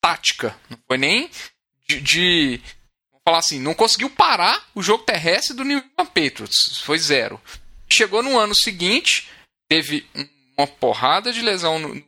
[0.00, 0.56] tática.
[0.70, 1.30] Não foi nem
[1.88, 2.60] de, de-
[3.10, 6.80] Vamos falar assim, não conseguiu parar o jogo terrestre do New England Patriots.
[6.82, 7.40] Foi zero.
[7.88, 9.28] Chegou no ano seguinte,
[9.68, 10.28] teve um-
[10.58, 12.04] uma porrada de lesão no, no- no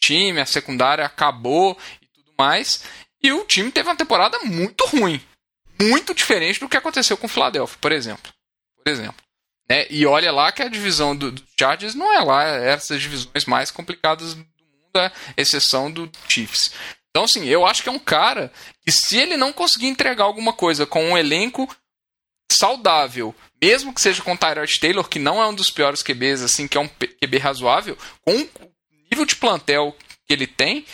[0.00, 2.84] time, a secundária acabou e tudo mais.
[3.22, 5.20] E o time teve uma temporada muito ruim.
[5.80, 8.32] Muito diferente do que aconteceu com o Philadelphia, por exemplo.
[8.76, 9.22] Por exemplo.
[9.68, 9.86] Né?
[9.88, 13.44] E olha lá que a divisão do, do Chargers não é lá, é essas divisões
[13.46, 16.72] mais complicadas do mundo, a exceção do Chiefs.
[17.10, 18.52] Então, assim, eu acho que é um cara
[18.84, 21.68] que se ele não conseguir entregar alguma coisa com um elenco
[22.52, 26.42] saudável, mesmo que seja com o Tyrod Taylor, que não é um dos piores QBs,
[26.42, 28.48] assim, que é um QB razoável, com o
[29.10, 30.84] nível de plantel que ele tem,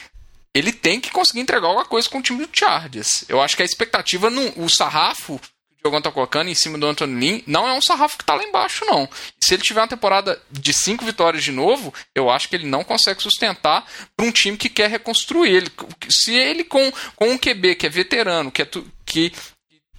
[0.57, 3.27] ele tem que conseguir entregar alguma coisa com o time do Chargers.
[3.29, 5.41] Eu acho que a expectativa, não, o sarrafo o
[5.83, 8.43] Diogão tá colocando em cima do Anthony Lynn não é um sarrafo que tá lá
[8.43, 9.09] embaixo, não.
[9.39, 12.83] Se ele tiver uma temporada de cinco vitórias de novo, eu acho que ele não
[12.83, 13.87] consegue sustentar
[14.17, 15.71] para um time que quer reconstruir ele.
[16.09, 19.33] Se ele com, com um QB que é veterano, que, é tu, que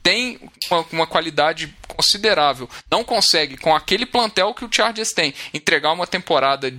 [0.01, 0.39] tem
[0.69, 6.07] uma, uma, qualidade considerável, não consegue, com aquele plantel que o Chargers tem, entregar uma
[6.07, 6.73] temporada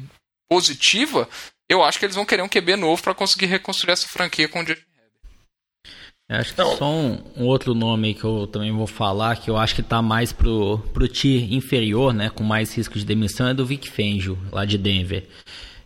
[0.50, 1.28] positiva,
[1.68, 4.60] eu acho que eles vão querer um QB novo para conseguir reconstruir essa franquia com
[4.60, 6.40] o Justin Herbert.
[6.40, 6.76] Acho que não.
[6.76, 10.00] só um, um, outro nome que eu também vou falar, que eu acho que está
[10.00, 14.38] mais pro, pro tier inferior, né, com mais risco de demissão, é do Vic Fangio,
[14.50, 15.28] lá de Denver.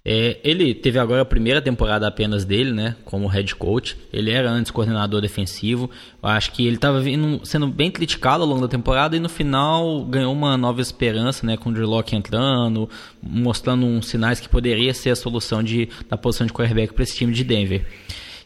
[0.05, 3.97] É, ele teve agora a primeira temporada apenas dele, né, como head coach.
[4.13, 5.89] Ele era antes coordenador defensivo.
[6.21, 7.01] Eu acho que ele estava
[7.45, 11.57] sendo bem criticado ao longo da temporada e no final ganhou uma nova esperança, né,
[11.57, 12.91] com o Drew entrando,
[13.23, 17.17] mostrando uns sinais que poderia ser a solução de, da posição de quarterback para esse
[17.17, 17.87] time de Denver.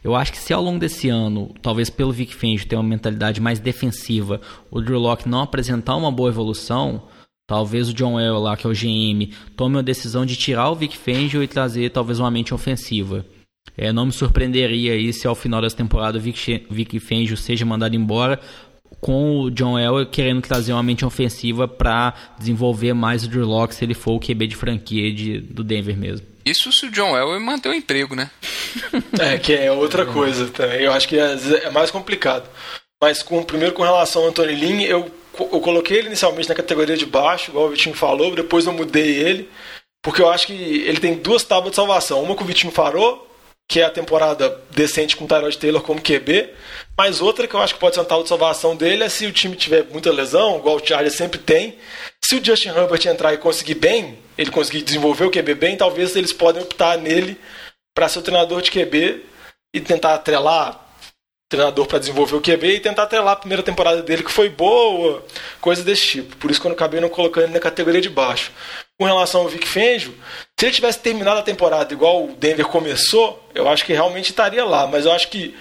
[0.04, 3.40] Eu acho que se ao longo desse ano, talvez pelo Vic Fangio ter uma mentalidade
[3.40, 4.40] mais defensiva,
[4.70, 7.02] o Drew Locke não apresentar uma boa evolução,
[7.47, 10.74] Talvez o John Well lá, que é o GM, tome a decisão de tirar o
[10.74, 13.24] Vic Fangio e trazer talvez uma mente ofensiva.
[13.76, 17.64] É, não me surpreenderia aí se ao final dessa temporada o Vic, Vic Fangio seja
[17.64, 18.40] mandado embora
[19.01, 23.74] com o John Elway querendo trazer uma mente ofensiva para desenvolver mais o Drew Locke
[23.74, 26.26] se ele for o QB de franquia de, do Denver mesmo.
[26.44, 28.30] Isso se o John Elway manter o emprego, né?
[29.18, 30.82] é, que é outra coisa também.
[30.82, 32.49] Eu acho que é, é mais complicado.
[33.03, 36.97] Mas com, primeiro com relação ao Anthony Lynn, eu eu coloquei ele inicialmente na categoria
[36.97, 39.51] de baixo, igual o Vitinho falou, depois eu mudei ele,
[40.03, 42.22] porque eu acho que ele tem duas tábuas de salvação.
[42.22, 43.26] Uma que o Vitinho falou,
[43.68, 46.51] que é a temporada decente com o Tyrod Taylor como QB,
[46.97, 49.26] mas outra que eu acho que pode ser uma tábua de salvação dele é se
[49.26, 51.76] o time tiver muita lesão, igual o Chargers sempre tem.
[52.24, 56.14] Se o Justin Herbert entrar e conseguir bem, ele conseguir desenvolver o QB bem, talvez
[56.14, 57.37] eles podem optar nele
[57.95, 59.24] para ser o treinador de QB
[59.74, 60.86] e tentar atrelar
[61.57, 65.24] treinador para desenvolver o QB e tentar atrelar a primeira temporada dele que foi boa,
[65.61, 66.36] coisa desse tipo.
[66.36, 68.52] Por isso que eu acabei não colocando ele na categoria de baixo.
[68.98, 70.14] Com relação ao Vic Fangio,
[70.59, 74.64] se ele tivesse terminado a temporada igual o Denver começou, eu acho que realmente estaria
[74.64, 74.86] lá.
[74.86, 75.54] Mas eu acho que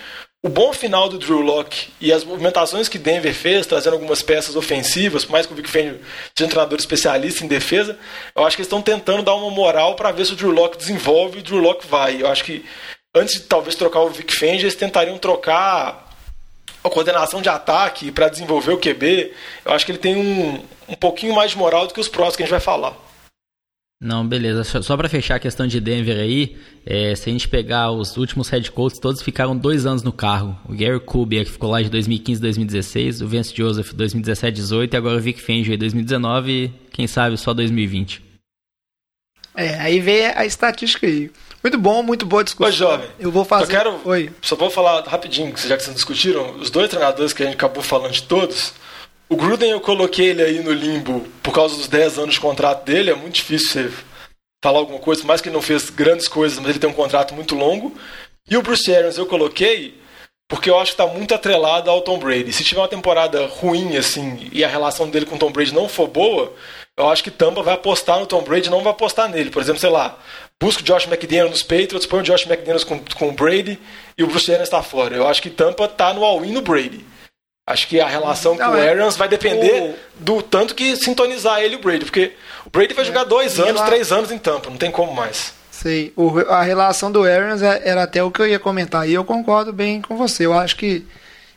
[0.46, 4.56] o bom final do Drew Locke e as movimentações que Denver fez, trazendo algumas peças
[4.56, 6.00] ofensivas, por mais que o Vic Fangio
[6.38, 7.98] seja um treinador especialista em defesa,
[8.36, 10.78] eu acho que eles estão tentando dar uma moral para ver se o Drew Locke
[10.78, 12.22] desenvolve e o Drew Locke vai.
[12.22, 12.64] Eu acho que
[13.16, 16.06] antes de talvez trocar o Vic Fangio, eles tentariam trocar
[16.84, 19.32] a coordenação de ataque para desenvolver o QB.
[19.66, 22.36] Eu acho que ele tem um, um pouquinho mais de moral do que os próximos
[22.36, 22.96] que a gente vai falar.
[24.00, 24.64] Não, beleza.
[24.64, 28.50] Só para fechar a questão de Denver aí, é, se a gente pegar os últimos
[28.50, 30.56] head coaches, todos ficaram dois anos no cargo.
[30.68, 35.18] O Gary Kubiak ficou lá de 2015 2016, o Vance Joseph 2017 18 e agora
[35.18, 38.22] o Vic Fangio em 2019 e quem sabe só 2020.
[39.56, 41.32] É, aí vem a estatística aí.
[41.66, 42.68] Muito bom, muito boa discussão.
[42.68, 43.10] Oi, jovem.
[43.18, 43.66] Eu vou fazer.
[43.66, 44.00] Só quero.
[44.06, 44.32] Oi.
[44.40, 47.82] Só vou falar rapidinho, já que vocês discutiram, os dois treinadores que a gente acabou
[47.82, 48.72] falando de todos.
[49.28, 52.86] O Gruden eu coloquei ele aí no limbo por causa dos 10 anos de contrato
[52.86, 53.10] dele.
[53.10, 53.92] É muito difícil você
[54.64, 56.94] falar alguma coisa, por mais que ele não fez grandes coisas, mas ele tem um
[56.94, 57.98] contrato muito longo.
[58.48, 60.00] E o Bruce Arians eu coloquei
[60.48, 62.54] porque eu acho que está muito atrelado ao Tom Brady.
[62.54, 65.90] Se tiver uma temporada ruim, assim, e a relação dele com o Tom Brady não
[65.90, 66.54] for boa,
[66.98, 69.50] eu acho que Tampa vai apostar no Tom Brady, não vai apostar nele.
[69.50, 70.18] Por exemplo, sei lá,
[70.62, 73.80] busca o Josh McDaniels nos Patriots, põe o Josh McDaniels com, com o Brady
[74.18, 75.16] e o Bruce Arians está fora.
[75.16, 77.06] Eu acho que Tampa está no all-in no Brady.
[77.68, 78.90] Acho que a relação não, com o é.
[78.90, 80.24] Arians vai depender o...
[80.24, 82.34] do tanto que sintonizar ele e o Brady, porque
[82.64, 85.54] o Brady vai jogar dois anos, três anos em Tampa, não tem como mais.
[85.72, 86.14] Sei.
[86.16, 89.26] O, a relação do Arians é, era até o que eu ia comentar, e eu
[89.26, 90.46] concordo bem com você.
[90.46, 91.06] Eu acho que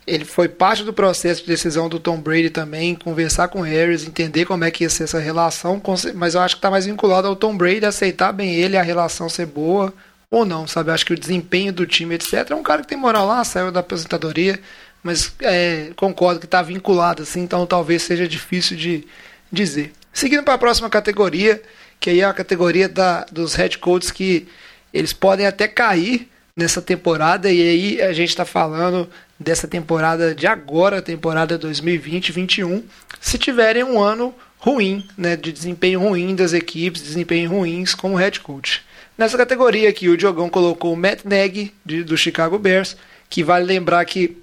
[0.08, 4.06] ele foi parte do processo de decisão do Tom Brady também, conversar com o Harris,
[4.06, 5.80] entender como é que ia ser essa relação,
[6.14, 9.28] mas eu acho que está mais vinculado ao Tom Brady aceitar bem ele, a relação
[9.28, 9.92] ser boa
[10.30, 10.88] ou não, sabe?
[10.88, 12.50] Eu acho que o desempenho do time, etc.
[12.50, 14.58] É um cara que tem moral lá, saiu da aposentadoria,
[15.02, 19.06] mas é, concordo que está vinculado assim, então talvez seja difícil de
[19.52, 19.92] dizer.
[20.12, 21.62] Seguindo para a próxima categoria,
[22.00, 24.48] que aí é a categoria da, dos head coaches que
[24.92, 26.28] eles podem até cair
[26.58, 32.82] nessa temporada, e aí a gente está falando dessa temporada de agora, temporada 2020-21,
[33.20, 38.40] se tiverem um ano ruim, né, de desempenho ruim das equipes, desempenho ruins como head
[38.40, 38.82] coach.
[39.16, 42.96] Nessa categoria aqui, o Diogão colocou o Matt Nagy, de, do Chicago Bears,
[43.30, 44.36] que vale lembrar que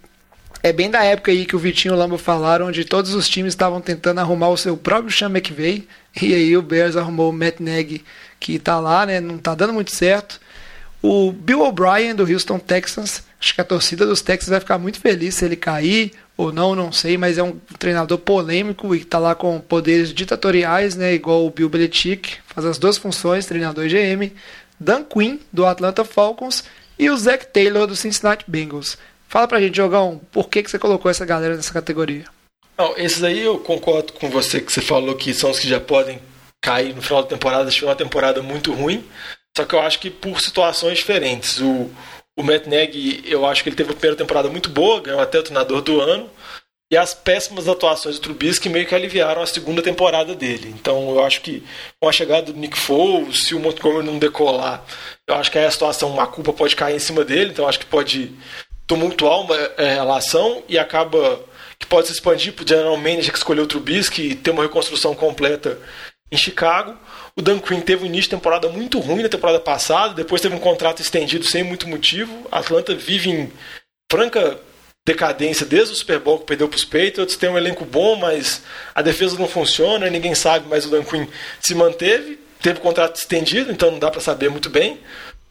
[0.64, 3.28] é bem da época aí que o Vitinho e o Lambo falaram, onde todos os
[3.28, 5.86] times estavam tentando arrumar o seu próprio Sean McVay,
[6.22, 8.06] e aí o Bears arrumou o Matt Nagy,
[8.40, 10.40] que está lá, né, não está dando muito certo.
[11.08, 15.00] O Bill O'Brien, do Houston Texans, acho que a torcida dos Texans vai ficar muito
[15.00, 19.20] feliz se ele cair ou não, não sei, mas é um treinador polêmico e está
[19.20, 23.90] lá com poderes ditatoriais, né, igual o Bill Belichick, faz as duas funções, treinador e
[23.90, 24.34] GM.
[24.80, 26.64] Dan Quinn, do Atlanta Falcons,
[26.98, 28.98] e o Zach Taylor, do Cincinnati Bengals.
[29.30, 32.26] Fala pra gente, Jogão, por que, que você colocou essa galera nessa categoria?
[32.76, 35.80] Não, esses aí eu concordo com você que você falou que são os que já
[35.80, 36.20] podem
[36.60, 39.06] cair no final da temporada, se tiver uma temporada muito ruim.
[39.58, 41.60] Só que eu acho que por situações diferentes.
[41.60, 41.90] O,
[42.38, 45.40] o Matt Nagy, eu acho que ele teve uma primeira temporada muito boa, ganhou até
[45.40, 46.30] o treinador do ano.
[46.92, 50.74] E as péssimas atuações do Trubisky meio que aliviaram a segunda temporada dele.
[50.78, 51.64] Então eu acho que
[52.00, 54.86] com a chegada do Nick Foles, se o Montgomery não decolar,
[55.28, 57.50] eu acho que aí a situação, a culpa pode cair em cima dele.
[57.52, 58.32] Então acho que pode
[58.86, 61.40] tumultuar uma é, relação e acaba
[61.80, 64.64] que pode se expandir para o general manager que escolheu o Trubisky e ter uma
[64.64, 65.80] reconstrução completa
[66.32, 66.96] em Chicago.
[67.38, 70.56] O Dan Quinn teve um início de temporada muito ruim na temporada passada, depois teve
[70.56, 72.48] um contrato estendido sem muito motivo.
[72.50, 73.52] A Atlanta vive em
[74.10, 74.58] franca
[75.06, 77.36] decadência desde o Super Bowl que perdeu para os Patriots.
[77.36, 78.64] Tem um elenco bom, mas
[78.94, 81.28] a defesa não funciona, ninguém sabe, mas o Dan Quinn
[81.60, 82.40] se manteve.
[82.62, 84.98] Teve contrato estendido, então não dá para saber muito bem.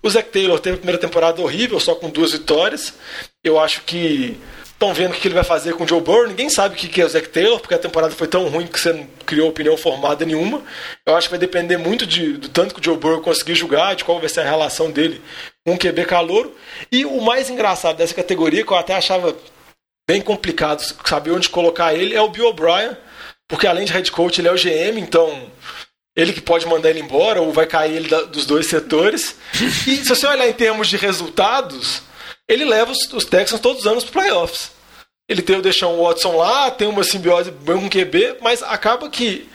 [0.03, 2.95] O Zach Taylor teve a primeira temporada horrível, só com duas vitórias.
[3.43, 4.37] Eu acho que
[4.75, 6.29] estão vendo o que ele vai fazer com o Joe Burrow.
[6.29, 8.79] Ninguém sabe o que é o Zach Taylor, porque a temporada foi tão ruim que
[8.79, 10.63] você não criou opinião formada nenhuma.
[11.07, 13.95] Eu acho que vai depender muito de, do tanto que o Joe Burrow conseguir jogar,
[13.95, 15.23] de qual vai ser a relação dele
[15.65, 16.55] com o QB calouro.
[16.93, 19.35] E o mais engraçado dessa categoria, que eu até achava
[20.07, 22.97] bem complicado saber onde colocar ele, é o Bill O'Brien,
[23.49, 25.51] porque além de head coach, ele é o GM, então
[26.17, 29.37] ele que pode mandar ele embora ou vai cair ele da, dos dois setores.
[29.87, 32.03] E se você olhar em termos de resultados,
[32.49, 34.71] ele leva os, os Texans todos os anos para playoffs.
[35.29, 39.49] Ele tem o Deshaun Watson lá, tem uma simbiose bem com QB, mas acaba que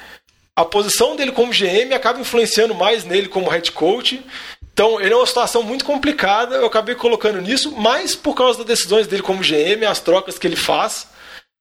[0.56, 4.22] a posição dele como GM acaba influenciando mais nele como head coach.
[4.74, 6.56] Então, ele é uma situação muito complicada.
[6.56, 10.48] Eu acabei colocando nisso, mais por causa das decisões dele como GM, as trocas que
[10.48, 11.08] ele faz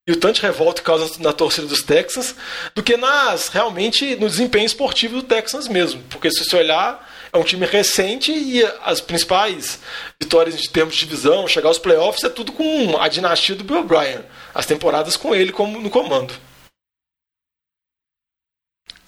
[0.09, 2.35] e o tanto de revolta que causa na torcida dos Texans,
[2.75, 6.03] do que nas realmente no desempenho esportivo do Texans mesmo.
[6.09, 9.81] Porque se você olhar, é um time recente e as principais
[10.21, 13.81] vitórias de termos de divisão, chegar aos playoffs, é tudo com a dinastia do Bill
[13.81, 14.21] O'Brien.
[14.55, 16.35] As temporadas com ele como no comando.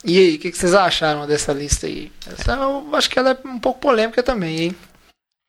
[0.05, 2.11] E aí, o que, que, vocês acharam dessa lista aí?
[2.27, 4.77] Essa, eu acho que ela é um pouco polêmica também, hein?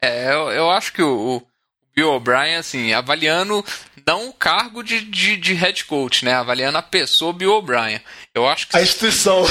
[0.01, 1.47] É, eu, eu acho que o, o
[1.95, 3.63] Bill O'Brien, assim, avaliando
[4.05, 6.34] não o cargo de, de, de, head coach, né?
[6.34, 8.01] Avaliando a pessoa Bill O'Brien.
[8.34, 8.78] Eu acho que.
[8.78, 9.45] A instituição.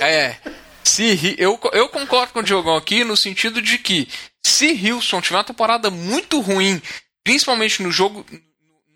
[0.00, 0.36] É.
[0.84, 4.08] Se, eu, eu concordo com o Diogão aqui no sentido de que
[4.44, 6.80] se Wilson tiver uma temporada muito ruim,
[7.24, 8.26] principalmente no jogo,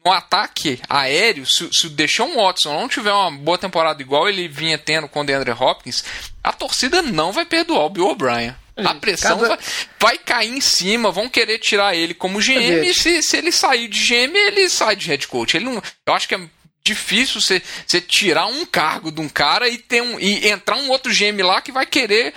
[0.04, 4.48] no ataque aéreo, se, se o Deshaun Watson não tiver uma boa temporada igual ele
[4.48, 6.04] vinha tendo com o DeAndre Hopkins,
[6.42, 8.54] a torcida não vai perdoar o Bill O'Brien.
[8.76, 9.48] A pressão Cada...
[9.48, 9.58] vai,
[9.98, 12.84] vai, cair em cima, vão querer tirar ele como GM.
[12.84, 15.56] E se, se ele sair de GM, ele sai de head coach.
[15.56, 16.40] Ele não, eu acho que é
[16.86, 20.90] difícil você, você tirar um cargo de um cara e, ter um, e entrar um
[20.90, 22.32] outro GM lá que vai querer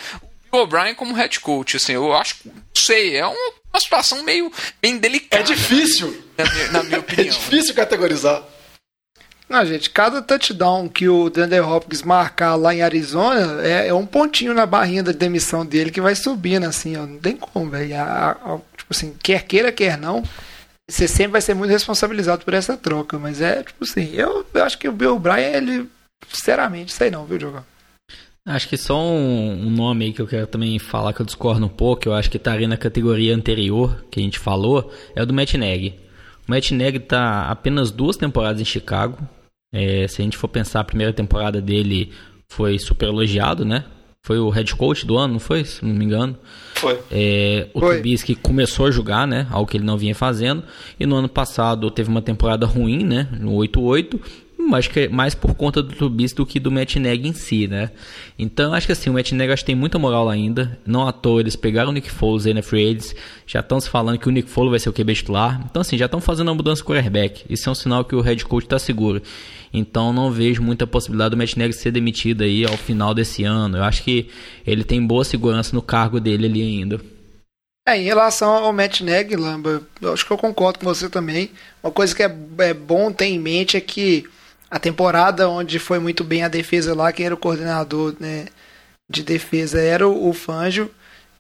[0.51, 1.77] o O'Brien como head coach.
[1.77, 5.43] Assim, eu acho não sei, é uma, uma situação meio bem delicada.
[5.43, 6.23] É difícil.
[6.37, 7.27] Na minha, na minha opinião.
[7.27, 8.43] é difícil categorizar.
[9.49, 14.05] Não, gente, cada touchdown que o Dander Hopkins marcar lá em Arizona é, é, um
[14.05, 17.07] pontinho na barrinha da demissão dele que vai subindo, assim, ó.
[17.07, 17.95] Não tem como, velho.
[18.77, 20.23] Tipo assim, quer queira, quer não,
[20.89, 23.17] você sempre vai ser muito responsabilizado por essa troca.
[23.19, 25.89] Mas é, tipo assim, eu, eu acho que o Bill Bryan, ele,
[26.27, 27.63] sinceramente, sei não, viu, Jogão?
[28.45, 31.63] Acho que só um, um, nome aí que eu quero também falar que eu discordo
[31.65, 35.21] um pouco, eu acho que tá ali na categoria anterior que a gente falou, é
[35.21, 35.93] o do Matt Nagy.
[36.47, 39.19] O Matt Nagy tá apenas duas temporadas em Chicago,
[39.71, 42.11] é, se a gente for pensar, a primeira temporada dele
[42.47, 43.85] foi super elogiado, né?
[44.21, 45.63] Foi o head coach do ano, não foi?
[45.63, 46.37] Se não me engano.
[46.75, 46.99] Foi.
[47.09, 47.95] É, o foi.
[47.95, 49.47] Trubisky começou a jogar, né?
[49.49, 50.63] Algo que ele não vinha fazendo.
[50.99, 53.27] E no ano passado teve uma temporada ruim, né?
[53.39, 54.19] No 8-8
[54.75, 57.67] acho que é mais por conta do Trubisky do que do Matt Nagy em si,
[57.67, 57.91] né?
[58.37, 60.77] Então, acho que assim, o Matt Nagy acho que tem muita moral ainda.
[60.85, 63.15] Não à toa, eles pegaram o Nick Foles aí na Free Agents,
[63.47, 65.61] já estão se falando que o Nick Foles vai ser o QB titular.
[65.69, 67.45] Então, assim, já estão fazendo uma mudança com o quarterback.
[67.49, 69.21] Isso é um sinal que o head coach está seguro.
[69.73, 73.77] Então, não vejo muita possibilidade do Matt Nagy ser demitido aí ao final desse ano.
[73.77, 74.29] Eu acho que
[74.65, 76.99] ele tem boa segurança no cargo dele ali ainda.
[77.87, 81.51] É, em relação ao Matt Nagy, Lamba, eu acho que eu concordo com você também.
[81.81, 84.25] Uma coisa que é, é bom ter em mente é que
[84.69, 88.45] a temporada onde foi muito bem a defesa lá, quem era o coordenador né,
[89.09, 90.91] de defesa era o, o Fangio,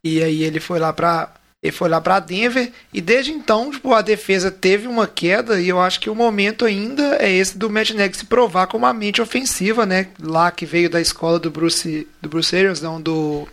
[0.03, 1.31] e aí ele foi lá para
[1.61, 5.67] ele foi lá para Denver e desde então tipo, a defesa teve uma queda e
[5.67, 8.93] eu acho que o momento ainda é esse do Matt Nagy se provar como uma
[8.93, 10.07] mente ofensiva, né?
[10.21, 13.45] Lá que veio da escola do Bruce do Bruce Arians, não do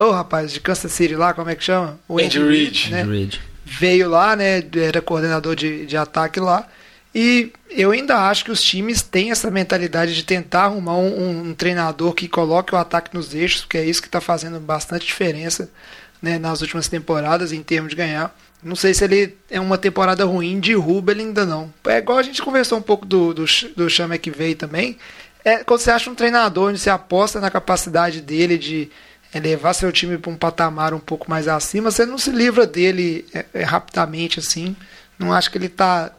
[0.00, 1.98] Ô oh, rapaz, de Kansas City lá, como é que chama?
[2.08, 3.04] O Andy, Andy Reid, né?
[3.64, 4.62] Veio lá, né?
[4.74, 6.68] Era coordenador de, de ataque lá.
[7.14, 11.54] E eu ainda acho que os times têm essa mentalidade de tentar arrumar um, um
[11.54, 15.70] treinador que coloque o ataque nos eixos, porque é isso que está fazendo bastante diferença
[16.22, 18.34] né, nas últimas temporadas em termos de ganhar.
[18.62, 21.74] Não sei se ele é uma temporada ruim, derruba ele ainda não.
[21.84, 23.44] É igual a gente conversou um pouco do, do,
[23.76, 24.96] do Chama que veio também.
[25.44, 28.88] É, quando você acha um treinador onde você aposta na capacidade dele de
[29.32, 32.64] é, levar seu time para um patamar um pouco mais acima, você não se livra
[32.64, 34.76] dele é, é, rapidamente assim.
[35.18, 36.12] Não acho que ele tá,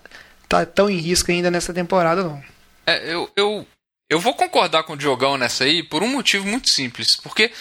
[0.50, 2.44] tá tão em risco ainda nessa temporada, não.
[2.86, 3.66] É, eu, eu,
[4.10, 7.16] eu vou concordar com o Diogão nessa aí por um motivo muito simples.
[7.16, 7.52] Porque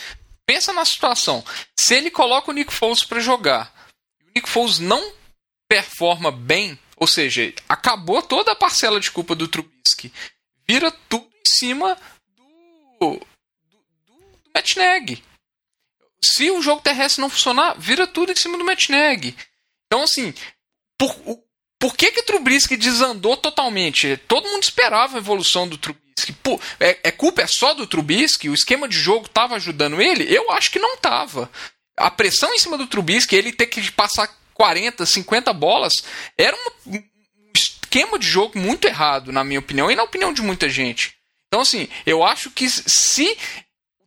[0.53, 1.43] pensa na situação.
[1.79, 3.73] Se ele coloca o Nick Foles para jogar
[4.21, 5.15] e o Nick Foles não
[5.67, 10.13] performa bem, ou seja, acabou toda a parcela de culpa do Trubisky,
[10.69, 11.97] vira tudo em cima
[12.37, 12.45] do,
[13.01, 13.19] do,
[13.71, 15.25] do, do Nagy.
[16.23, 19.35] Se o jogo terrestre não funcionar, vira tudo em cima do Matt Nagy.
[19.87, 20.35] Então, assim,
[20.99, 21.17] por,
[21.81, 24.19] por que que o Trubisky desandou totalmente?
[24.29, 26.02] Todo mundo esperava a evolução do Trubisky.
[26.43, 28.49] Pô, é, é culpa é só do Trubisky?
[28.49, 30.25] O esquema de jogo estava ajudando ele?
[30.25, 31.51] Eu acho que não estava.
[31.97, 35.93] A pressão em cima do Trubisky, ele ter que passar 40, 50 bolas,
[36.37, 37.03] era um, um
[37.57, 41.15] esquema de jogo muito errado, na minha opinião, e na opinião de muita gente.
[41.49, 43.37] Então, assim, eu acho que se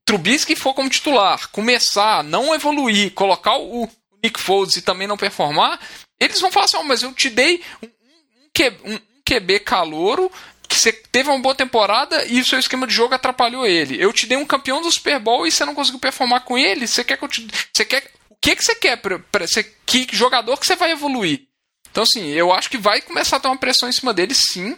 [0.05, 3.89] Trubisky for como titular, começar, não evoluir, colocar o
[4.23, 5.79] Nick Foles e também não performar,
[6.19, 10.31] eles vão falar assim, oh, mas eu te dei um, um, um QB calouro
[10.77, 14.01] você teve uma boa temporada e o seu esquema de jogo atrapalhou ele.
[14.01, 16.87] Eu te dei um campeão do Super Bowl e você não conseguiu performar com ele.
[16.87, 17.47] Você quer que eu te.
[17.73, 18.11] Você quer.
[18.29, 18.97] O que, que você quer?
[18.97, 21.47] Pra, pra, você, que jogador que você vai evoluir?
[21.89, 24.77] Então, assim, eu acho que vai começar a ter uma pressão em cima dele, sim.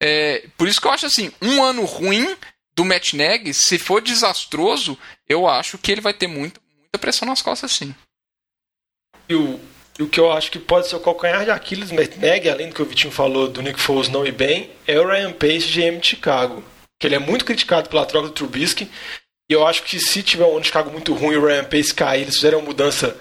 [0.00, 2.36] É, por isso que eu acho assim, um ano ruim
[2.74, 7.26] do Matt Nagy, se for desastroso, eu acho que ele vai ter muito, muita pressão
[7.26, 7.94] nas costas, sim.
[9.28, 9.60] E o,
[9.98, 12.74] e o que eu acho que pode ser o calcanhar de Aquiles Neg, além do
[12.74, 15.98] que o Vitinho falou do Nick Foles não ir bem, é o Ryan Pace, GM
[15.98, 16.62] de Chicago.
[17.00, 18.88] Que ele é muito criticado pela troca do Trubisky.
[19.50, 22.22] E eu acho que se tiver um Chicago muito ruim e o Ryan Pace cair,
[22.22, 23.16] eles fizerem uma mudança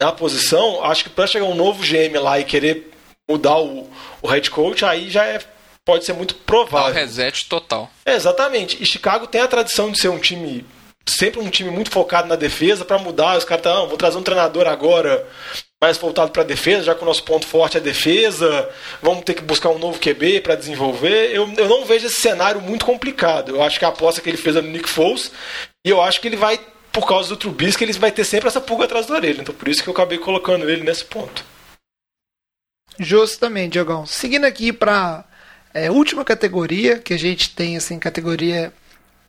[0.00, 2.90] na posição, acho que para chegar um novo GM lá e querer
[3.28, 3.88] mudar o,
[4.22, 5.38] o head coach, aí já é,
[5.84, 6.92] pode ser muito provável.
[6.94, 7.90] Dá um reset total.
[8.04, 8.82] É, exatamente.
[8.82, 10.66] E Chicago tem a tradição de ser um time
[11.08, 13.36] sempre um time muito focado na defesa para mudar.
[13.36, 15.26] Os caras estão, ah, vou trazer um treinador agora
[15.82, 18.68] mais voltado para a defesa, já que o nosso ponto forte é a defesa.
[19.00, 21.34] Vamos ter que buscar um novo QB para desenvolver.
[21.34, 23.56] Eu, eu não vejo esse cenário muito complicado.
[23.56, 25.32] Eu acho que a aposta que ele fez é no Nick Foles
[25.84, 26.60] e eu acho que ele vai,
[26.92, 29.40] por causa do Trubisky, ele vai ter sempre essa pulga atrás da orelha.
[29.40, 31.42] Então por isso que eu acabei colocando ele nesse ponto.
[33.38, 34.04] Também, Diogão.
[34.04, 35.24] Seguindo aqui para
[35.72, 38.70] é, última categoria que a gente tem, assim, categoria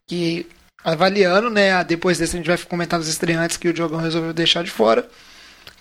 [0.06, 0.46] que
[0.84, 1.82] avaliando, né?
[1.86, 5.08] Depois desse a gente vai comentar os estreantes que o Diogão resolveu deixar de fora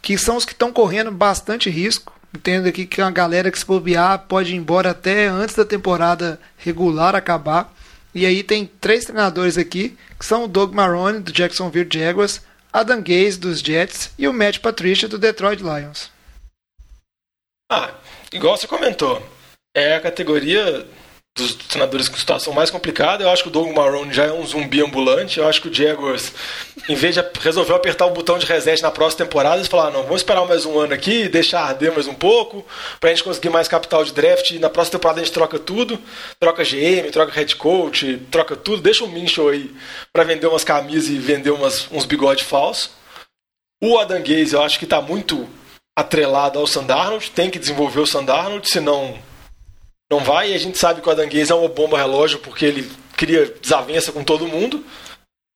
[0.03, 2.19] que são os que estão correndo bastante risco.
[2.35, 6.41] Entendo aqui que a galera que se bobear pode ir embora até antes da temporada
[6.57, 7.75] regular acabar.
[8.15, 12.41] E aí tem três treinadores aqui, que são o Doug Marrone, do Jacksonville Jaguars,
[12.73, 16.11] Adam Gaze, dos Jets, e o Matt Patricia, do Detroit Lions.
[17.71, 17.95] Ah,
[18.33, 19.25] igual você comentou,
[19.75, 20.87] é a categoria
[21.41, 23.25] dos treinadores com situação mais complicada.
[23.25, 25.39] Eu acho que o Doug Marrone já é um zumbi ambulante.
[25.39, 26.33] Eu acho que o Jaguars,
[26.89, 30.03] em vez de resolver apertar o botão de reset na próxima temporada, eles falaram: não,
[30.03, 32.65] vamos esperar mais um ano aqui, deixar arder mais um pouco,
[33.01, 34.51] pra gente conseguir mais capital de draft.
[34.51, 35.99] E na próxima temporada a gente troca tudo:
[36.39, 38.83] troca GM, troca head coach, troca tudo.
[38.83, 39.75] Deixa o Minchel aí
[40.13, 42.91] para vender umas camisas e vender umas, uns bigode falsos.
[43.83, 45.49] O Adam Gaze eu acho que está muito
[45.97, 49.19] atrelado ao Sandarnold, tem que desenvolver o Sandarnold, senão
[50.11, 50.51] não vai.
[50.51, 54.13] E a gente sabe que o Adanguês é uma bomba relógio porque ele cria desavença
[54.13, 54.85] com todo mundo.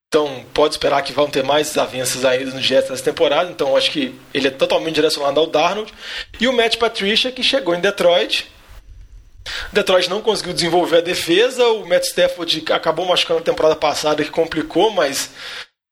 [0.09, 3.51] Então pode esperar que vão ter mais desavenças ainda no Jets nessa temporada.
[3.51, 5.93] Então acho que ele é totalmente direcionado ao Darnold.
[6.41, 8.49] E o Matt Patricia, que chegou em Detroit.
[9.73, 11.67] Detroit não conseguiu desenvolver a defesa.
[11.67, 15.31] O Matt Stafford acabou machucando a temporada passada, que complicou, mas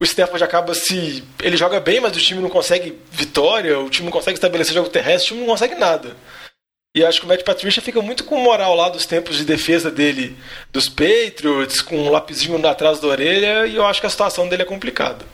[0.00, 1.24] o Stafford acaba se.
[1.42, 4.88] Ele joga bem, mas o time não consegue vitória, o time não consegue estabelecer jogo
[4.88, 6.16] terrestre, o time não consegue nada.
[6.94, 9.90] E acho que o Matt Patricia fica muito com moral lá dos tempos de defesa
[9.90, 10.36] dele
[10.70, 14.62] dos Patriots, com um lapisinho atrás da orelha, e eu acho que a situação dele
[14.62, 15.24] é complicada.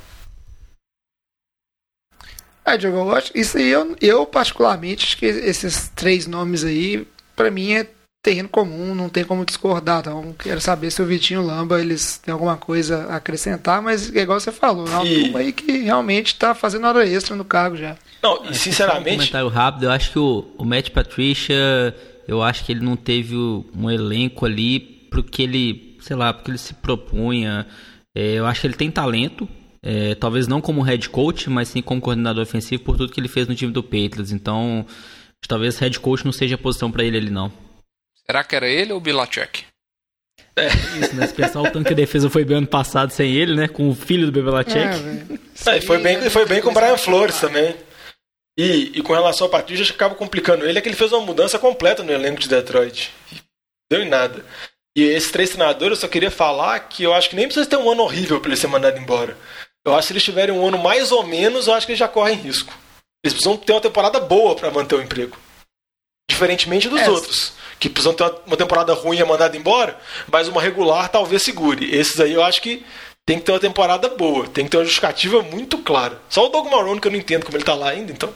[2.64, 7.08] É, Diogo, eu acho, isso aí eu, eu particularmente acho que esses três nomes aí,
[7.34, 7.88] para mim é
[8.28, 10.00] terreno comum, não tem como discordar.
[10.00, 14.20] Então, quero saber se o Vitinho Lamba eles têm alguma coisa a acrescentar, mas é
[14.20, 15.22] igual você falou, é uma e...
[15.22, 17.96] turma aí que realmente está fazendo hora extra no cargo já.
[18.22, 19.08] Não, e sinceramente.
[19.08, 21.56] Um comentário rápido, eu acho que o, o Matt Patricia,
[22.26, 24.78] eu acho que ele não teve um elenco ali
[25.10, 27.66] porque ele, sei lá, porque ele se propunha.
[28.14, 29.48] É, eu acho que ele tem talento,
[29.82, 33.28] é, talvez não como head coach, mas sim como coordenador ofensivo por tudo que ele
[33.28, 34.32] fez no time do Patriots.
[34.32, 34.84] Então,
[35.46, 37.50] talvez head coach não seja a posição para ele ali não.
[38.30, 39.64] Será que era ele ou o Bilacek?
[40.56, 40.66] É.
[41.00, 41.26] Isso, né?
[41.26, 43.68] Se pensar o tanto que a defesa foi bem ano passado sem ele, né?
[43.68, 44.76] Com o filho do Bebelacek.
[45.66, 47.74] É, é, foi bem, foi bem com o Brian Flores também.
[48.58, 51.12] E, e com relação ao Patrícia, acho que acaba complicando ele é que ele fez
[51.12, 53.12] uma mudança completa no elenco de Detroit.
[53.90, 54.44] Deu em nada.
[54.96, 57.76] E esses três treinadores, eu só queria falar que eu acho que nem precisa ter
[57.76, 59.38] um ano horrível para ele ser mandado embora.
[59.86, 62.00] Eu acho que se eles tiverem um ano mais ou menos, eu acho que eles
[62.00, 62.76] já correm risco.
[63.24, 65.38] Eles precisam ter uma temporada boa para manter o emprego.
[66.28, 67.08] Diferentemente dos É.
[67.08, 69.96] outros, que precisam ter uma- temporada ruim e é mandado embora,
[70.30, 71.94] mas uma regular talvez segure.
[71.94, 72.84] Esses aí eu acho que
[73.26, 76.18] tem que ter uma temporada boa, tem que ter uma justificativa muito clara.
[76.28, 78.32] Só o Doug Marrone que eu não entendo como ele tá lá ainda, então.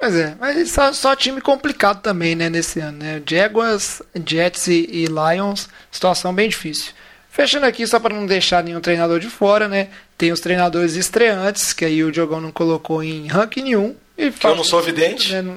[0.00, 3.20] Pois é, mas só, só time complicado também, né, nesse ano, né?
[3.28, 6.92] Jaguars, Jets e, e Lions, situação bem difícil.
[7.30, 9.88] Fechando aqui, só para não deixar nenhum treinador de fora, né?
[10.16, 13.96] Tem os treinadores estreantes, que aí o Diogão não colocou em ranking nenhum.
[14.16, 15.32] E Que eu não sou vidente.
[15.32, 15.56] né,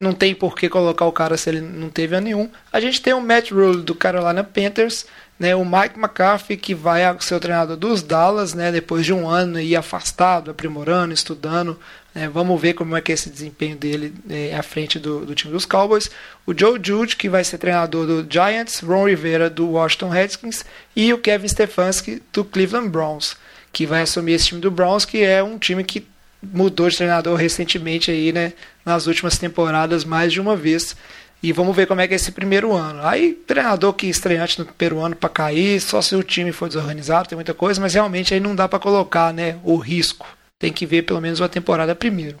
[0.00, 2.48] não, tem por que colocar o cara se ele não teve a nenhum.
[2.72, 5.04] A gente tem o Matt Rule do Carolina Panthers,
[5.36, 9.28] né, o Mike McCarthy, que vai ser o treinador dos Dallas, né, depois de um
[9.28, 11.78] ano aí afastado, aprimorando, estudando.
[12.14, 15.34] né, vamos ver como é que é esse desempenho dele é, à frente do, do
[15.34, 16.08] time dos Cowboys.
[16.46, 21.12] O Joe Jude, que vai ser treinador do Giants, Ron Rivera do Washington Redskins e
[21.12, 23.36] o Kevin Stefanski do Cleveland Browns,
[23.72, 26.06] que vai assumir esse time do Browns, que é um time que
[26.42, 28.52] mudou de treinador recentemente aí, né,
[28.84, 30.96] nas últimas temporadas mais de uma vez.
[31.42, 33.00] E vamos ver como é que é esse primeiro ano.
[33.06, 37.28] Aí, treinador que estreante no primeiro ano para cair, só se o time for desorganizado,
[37.28, 40.26] tem muita coisa, mas realmente aí não dá para colocar, né, o risco.
[40.58, 42.38] Tem que ver pelo menos uma temporada primeiro.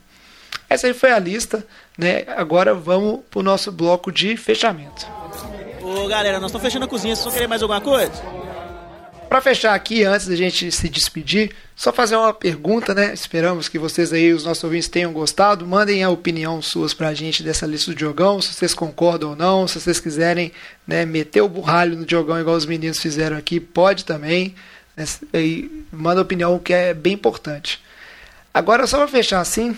[0.68, 1.64] Essa aí foi a lista,
[1.96, 2.24] né?
[2.36, 5.06] Agora vamos pro nosso bloco de fechamento.
[5.80, 8.12] Ô galera, nós estamos fechando a cozinha, vocês vão querer mais alguma coisa?
[9.28, 13.12] Para fechar aqui, antes da gente se despedir, só fazer uma pergunta, né?
[13.12, 15.66] Esperamos que vocês aí, os nossos ouvintes, tenham gostado.
[15.66, 19.68] Mandem a opinião suas pra gente dessa lista do Diogão, se vocês concordam ou não.
[19.68, 20.50] Se vocês quiserem
[20.86, 24.54] né, meter o burralho no Diogão igual os meninos fizeram aqui, pode também.
[24.96, 25.04] Né?
[25.34, 27.82] E manda opinião que é bem importante.
[28.54, 29.76] Agora, só para fechar assim,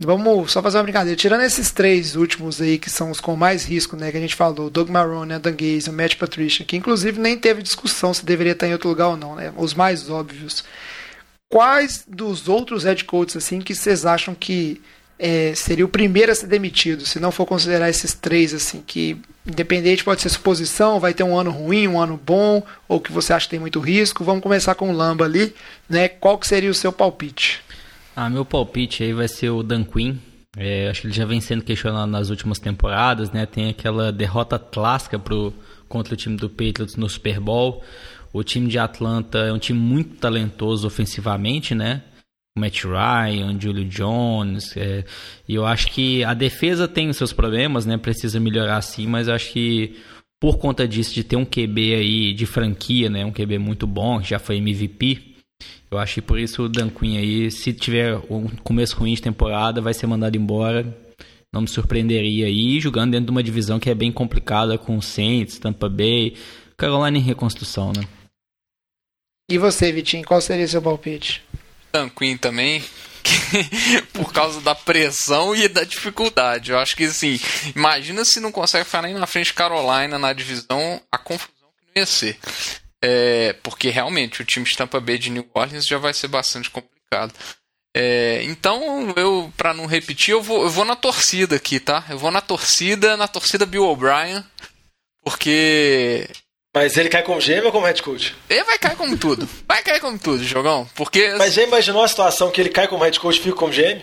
[0.00, 1.16] vamos só fazer uma brincadeira.
[1.16, 4.10] Tirando esses três últimos aí, que são os com mais risco, né?
[4.10, 7.62] Que a gente falou, Doug Marrone, Adam Gaze, o Matt Patricia, que inclusive nem teve
[7.62, 9.52] discussão se deveria estar em outro lugar ou não, né?
[9.56, 10.64] Os mais óbvios.
[11.50, 14.80] Quais dos outros head coaches, assim, que vocês acham que
[15.18, 19.16] é, seria o primeiro a ser demitido, se não for considerar esses três, assim, que
[19.46, 23.32] independente pode ser suposição, vai ter um ano ruim, um ano bom, ou que você
[23.32, 24.24] acha que tem muito risco.
[24.24, 25.54] Vamos começar com o Lamba ali,
[25.88, 26.08] né?
[26.08, 27.62] Qual que seria o seu palpite?
[28.14, 30.16] Ah, meu palpite aí vai ser o Dan Quinn.
[30.56, 33.46] É, acho que ele já vem sendo questionado nas últimas temporadas, né?
[33.46, 35.52] Tem aquela derrota clássica pro,
[35.88, 37.82] contra o time do Patriots no Super Bowl.
[38.32, 42.02] O time de Atlanta é um time muito talentoso ofensivamente, né?
[42.58, 44.76] Matt Ryan, Julio Jones.
[44.76, 45.04] é,
[45.48, 47.96] e eu acho que a defesa tem os seus problemas, né?
[47.96, 49.96] Precisa melhorar sim, mas eu acho que
[50.38, 53.24] por conta disso, de ter um QB aí de franquia, né?
[53.24, 55.31] Um QB muito bom, que já foi MVP.
[55.90, 59.22] Eu acho que por isso o Dan Quinn aí, se tiver um começo ruim de
[59.22, 60.86] temporada, vai ser mandado embora.
[61.52, 65.02] Não me surpreenderia aí, jogando dentro de uma divisão que é bem complicada com o
[65.02, 66.34] Saints, Tampa Bay,
[66.78, 68.02] Carolina em reconstrução, né?
[69.50, 71.42] E você, Vitinho, qual seria seu palpite?
[71.92, 72.82] Dan Quinn também.
[74.12, 76.70] por causa da pressão e da dificuldade.
[76.70, 77.38] Eu acho que assim,
[77.74, 81.86] imagina se não consegue ficar nem na frente de Carolina na divisão, a confusão que
[81.86, 82.38] não ia ser.
[83.04, 86.70] É, porque realmente o time de Tampa Bay de New Orleans já vai ser bastante
[86.70, 87.34] complicado.
[87.94, 92.04] É, então, eu, pra não repetir, eu vou, eu vou na torcida aqui, tá?
[92.08, 94.42] Eu vou na torcida, na torcida Bill O'Brien,
[95.22, 96.26] porque
[96.74, 98.34] Mas ele cai como GM ou como head coach?
[98.48, 99.46] ele vai cair como tudo.
[99.68, 100.88] Vai cair como tudo, jogão.
[100.94, 103.72] Porque Mas já imaginou a situação que ele cai como head coach e fica como
[103.72, 104.00] GM?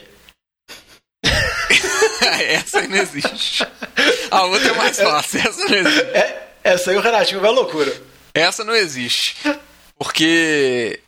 [2.47, 3.66] essa não existe.
[4.30, 5.39] A outra é mais fácil.
[5.39, 6.01] Essa não existe.
[6.13, 8.08] É, essa aí o Renatinho vai à loucura.
[8.34, 9.36] Essa não existe.
[9.97, 11.01] Porque.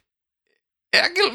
[0.93, 1.31] É aquilo.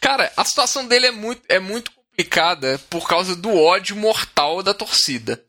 [0.00, 4.74] Cara, a situação dele é muito, é muito complicada por causa do ódio mortal da
[4.74, 5.42] torcida.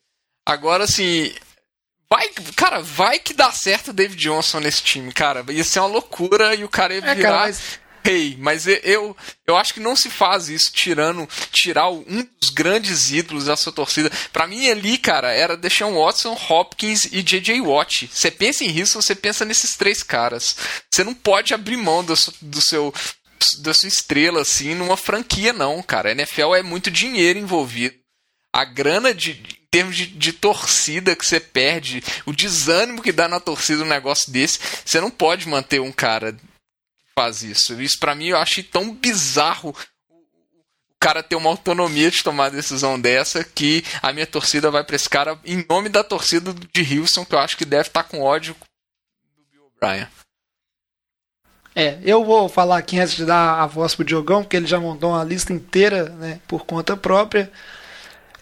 [0.45, 1.33] Agora, assim.
[2.07, 5.43] Vai, cara, vai que dá certo o David Johnson nesse time, cara.
[5.49, 8.37] Ia ser uma loucura e o cara ia É, virar cara, mas- rei.
[8.39, 9.15] Mas eu-
[9.47, 13.73] eu, acho que não se faz isso tirando tirar um dos grandes ídolos da sua
[13.73, 14.11] torcida.
[14.31, 18.09] Pra mim ali, cara, era Deshaun Watson, Hopkins e JJ Watt.
[18.11, 20.55] Você pensa em isso, você pensa nesses três caras.
[20.93, 22.93] Você não pode abrir mão do, do seu
[23.59, 26.09] da sua estrela assim numa franquia não, cara.
[26.09, 27.95] A NFL é muito dinheiro envolvido.
[28.53, 33.27] A grana de em termos de, de torcida que você perde, o desânimo que dá
[33.27, 36.33] na torcida um negócio desse, você não pode manter um cara
[37.17, 37.79] faz isso.
[37.81, 39.75] Isso pra mim eu achei tão bizarro
[40.09, 44.95] o cara ter uma autonomia de tomar decisão dessa que a minha torcida vai pra
[44.95, 48.21] esse cara em nome da torcida de Houston, que eu acho que deve estar com
[48.21, 48.55] ódio
[49.35, 50.07] do Bill O'Brien.
[51.75, 54.79] É, eu vou falar aqui antes de dar a voz pro Diogão, porque ele já
[54.79, 57.51] montou uma lista inteira, né, por conta própria.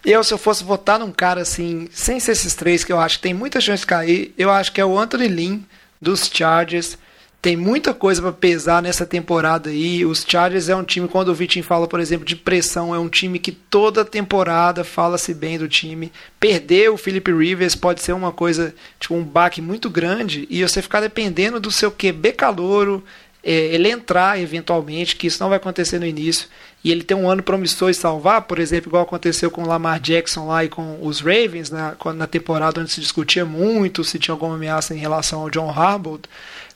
[0.05, 3.17] Eu, se eu fosse votar num cara assim, sem ser esses três, que eu acho
[3.17, 5.61] que tem muita chance de cair, eu acho que é o Anthony Lynn,
[5.99, 6.97] dos Chargers.
[7.43, 10.05] Tem muita coisa para pesar nessa temporada aí.
[10.05, 13.09] Os Chargers é um time, quando o Vitinho fala, por exemplo, de pressão, é um
[13.09, 16.09] time que toda temporada fala-se bem do time.
[16.39, 20.81] Perder o Philip Rivers pode ser uma coisa, tipo, um baque muito grande e você
[20.81, 23.03] ficar dependendo do seu QB calouro,
[23.43, 26.47] é, ele entrar eventualmente, que isso não vai acontecer no início,
[26.81, 29.99] e ele tem um ano promissor e salvar, por exemplo, igual aconteceu com o Lamar
[29.99, 34.33] Jackson lá e com os Ravens, na, na temporada onde se discutia muito se tinha
[34.33, 36.21] alguma ameaça em relação ao John Harbaugh.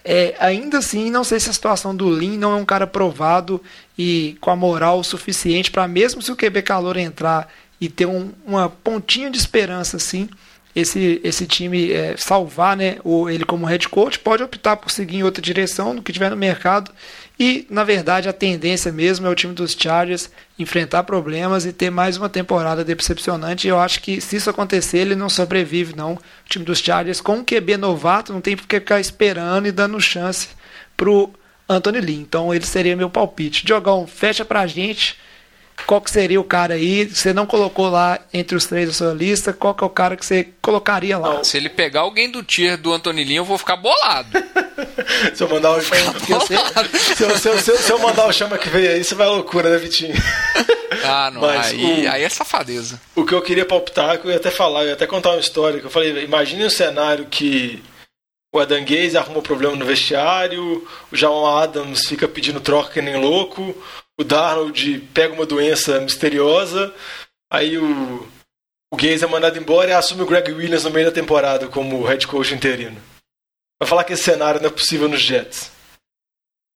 [0.09, 3.61] É, ainda assim, não sei se a situação do Lin não é um cara provado
[3.97, 8.31] e com a moral suficiente para, mesmo se o QB calor entrar e ter um,
[8.45, 10.29] uma pontinha de esperança assim,
[10.73, 15.17] esse, esse time é, salvar né, o, ele como head coach, pode optar por seguir
[15.17, 16.89] em outra direção no que tiver no mercado
[17.39, 21.91] e, na verdade, a tendência mesmo é o time dos Chargers enfrentar problemas e ter
[21.91, 23.67] mais uma temporada decepcionante.
[23.67, 26.13] Eu acho que se isso acontecer, ele não sobrevive, não.
[26.13, 26.19] O
[26.49, 30.01] time dos Chargers, com um QB novato, não tem por que ficar esperando e dando
[30.01, 30.49] chance
[30.95, 31.31] pro
[31.69, 32.15] Anthony Lee.
[32.15, 33.65] Então, ele seria meu palpite.
[33.65, 35.15] Diogão, fecha pra gente
[35.85, 37.05] qual que seria o cara aí?
[37.05, 40.17] Você não colocou lá entre os três da sua lista, qual que é o cara
[40.17, 41.43] que você colocaria lá?
[41.43, 44.29] Se ele pegar alguém do tier do Antonilinho, eu vou ficar bolado.
[45.33, 46.19] se eu mandar o chama.
[46.19, 46.41] se, eu,
[47.37, 49.31] se, eu, se, eu, se eu mandar o chama que veio aí, você vai à
[49.31, 50.15] loucura, né, Vitinho?
[51.03, 51.41] Ah, não.
[51.41, 52.99] Mas aí, o, aí é safadeza.
[53.15, 55.39] O que eu queria palpitar, que eu ia até falar, eu ia até contar uma
[55.39, 57.81] história, que eu falei, imagine um cenário que
[58.53, 63.15] o Adam Gaze arruma problema no vestiário, o Jamal Adams fica pedindo troca que nem
[63.15, 63.75] louco,
[64.19, 66.93] o Darnold pega uma doença misteriosa,
[67.51, 68.27] aí o,
[68.91, 72.03] o Gaze é mandado embora e assume o Greg Williams no meio da temporada como
[72.03, 73.01] head coach interino.
[73.79, 75.71] Vai falar que esse cenário não é possível nos Jets.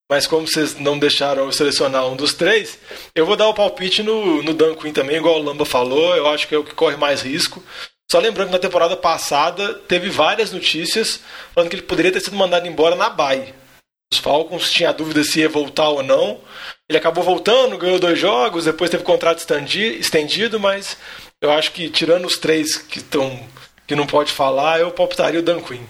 [0.09, 2.77] Mas como vocês não deixaram eu selecionar um dos três,
[3.15, 6.13] eu vou dar o palpite no, no Dan Quinn também, igual o Lamba falou.
[6.15, 7.63] Eu acho que é o que corre mais risco.
[8.11, 11.21] Só lembrando que na temporada passada teve várias notícias
[11.55, 13.55] falando que ele poderia ter sido mandado embora na Bay.
[14.11, 16.41] Os Falcons tinha dúvida se ia voltar ou não.
[16.91, 19.41] Ele acabou voltando, ganhou dois jogos, depois teve contrato
[19.97, 20.97] estendido, mas
[21.39, 23.47] eu acho que tirando os três que estão
[23.87, 25.85] que não pode falar, eu palpitaria o Dan Quinn.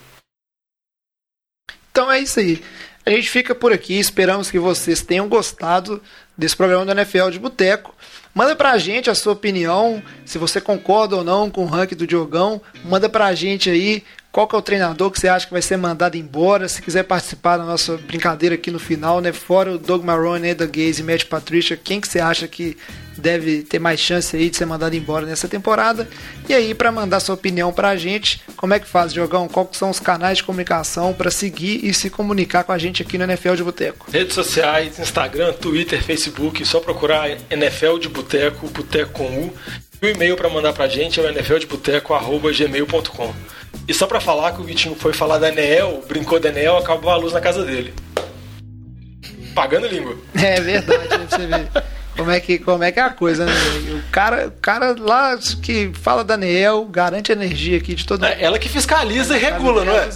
[1.90, 2.64] Então é isso aí.
[3.04, 6.00] A gente fica por aqui, esperamos que vocês tenham gostado
[6.38, 7.96] desse programa do NFL de Boteco.
[8.32, 12.06] Manda pra gente a sua opinião, se você concorda ou não com o ranking do
[12.06, 12.62] Diogão.
[12.86, 15.76] Manda pra gente aí qual que é o treinador que você acha que vai ser
[15.78, 16.68] mandado embora.
[16.70, 19.34] Se quiser participar da nossa brincadeira aqui no final, né?
[19.34, 22.78] Fora o Doug Marrone, Eda Gaze e Matt Patricia, quem que você acha que
[23.18, 26.08] deve ter mais chance aí de ser mandado embora nessa temporada?
[26.48, 29.50] E aí, para mandar sua opinião pra gente, como é que faz, Diogão?
[29.50, 33.18] Quais são os canais de comunicação para seguir e se comunicar com a gente aqui
[33.18, 34.10] no NFL de Boteco?
[34.12, 39.54] Redes sociais, Instagram, Twitter, Facebook, só procurar NFL de Boteco, Boteco com U.
[40.02, 43.34] E o e-mail para mandar pra gente é o nfldeboteco.gmail.com.
[43.88, 47.12] E só pra falar que o Vitinho foi falar da Enel, brincou da Enel, acabou
[47.12, 47.94] a luz na casa dele.
[49.54, 50.16] Pagando língua.
[50.36, 51.68] É verdade, pra você ver.
[52.16, 53.54] Como é, que, como é que é a coisa, né?
[53.94, 58.32] O cara, o cara lá que fala da Neel garante energia aqui de todo mundo.
[58.32, 60.10] É ela que fiscaliza e regula, não é?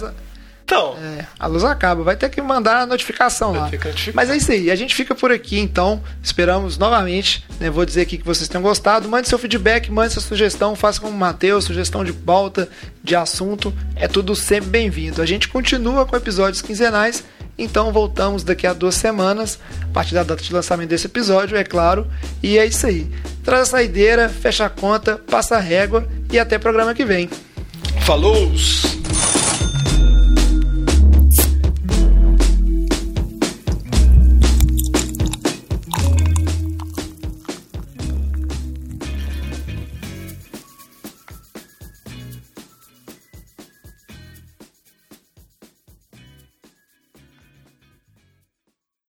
[0.66, 0.96] Então.
[1.00, 3.70] É, a luz acaba, vai ter que mandar a notificação lá.
[4.12, 6.02] Mas é isso aí, a gente fica por aqui então.
[6.20, 7.44] Esperamos novamente.
[7.60, 9.08] Né, vou dizer aqui que vocês tenham gostado.
[9.08, 12.68] Mande seu feedback, mande sua sugestão, faça como o Matheus, sugestão de pauta,
[13.00, 13.72] de assunto.
[13.94, 15.22] É tudo sempre bem-vindo.
[15.22, 17.22] A gente continua com episódios quinzenais.
[17.56, 21.62] Então voltamos daqui a duas semanas, a partir da data de lançamento desse episódio, é
[21.62, 22.08] claro.
[22.42, 23.08] E é isso aí.
[23.44, 27.30] Traz a saideira, fecha a conta, passa a régua e até programa que vem.
[28.04, 28.52] Falou!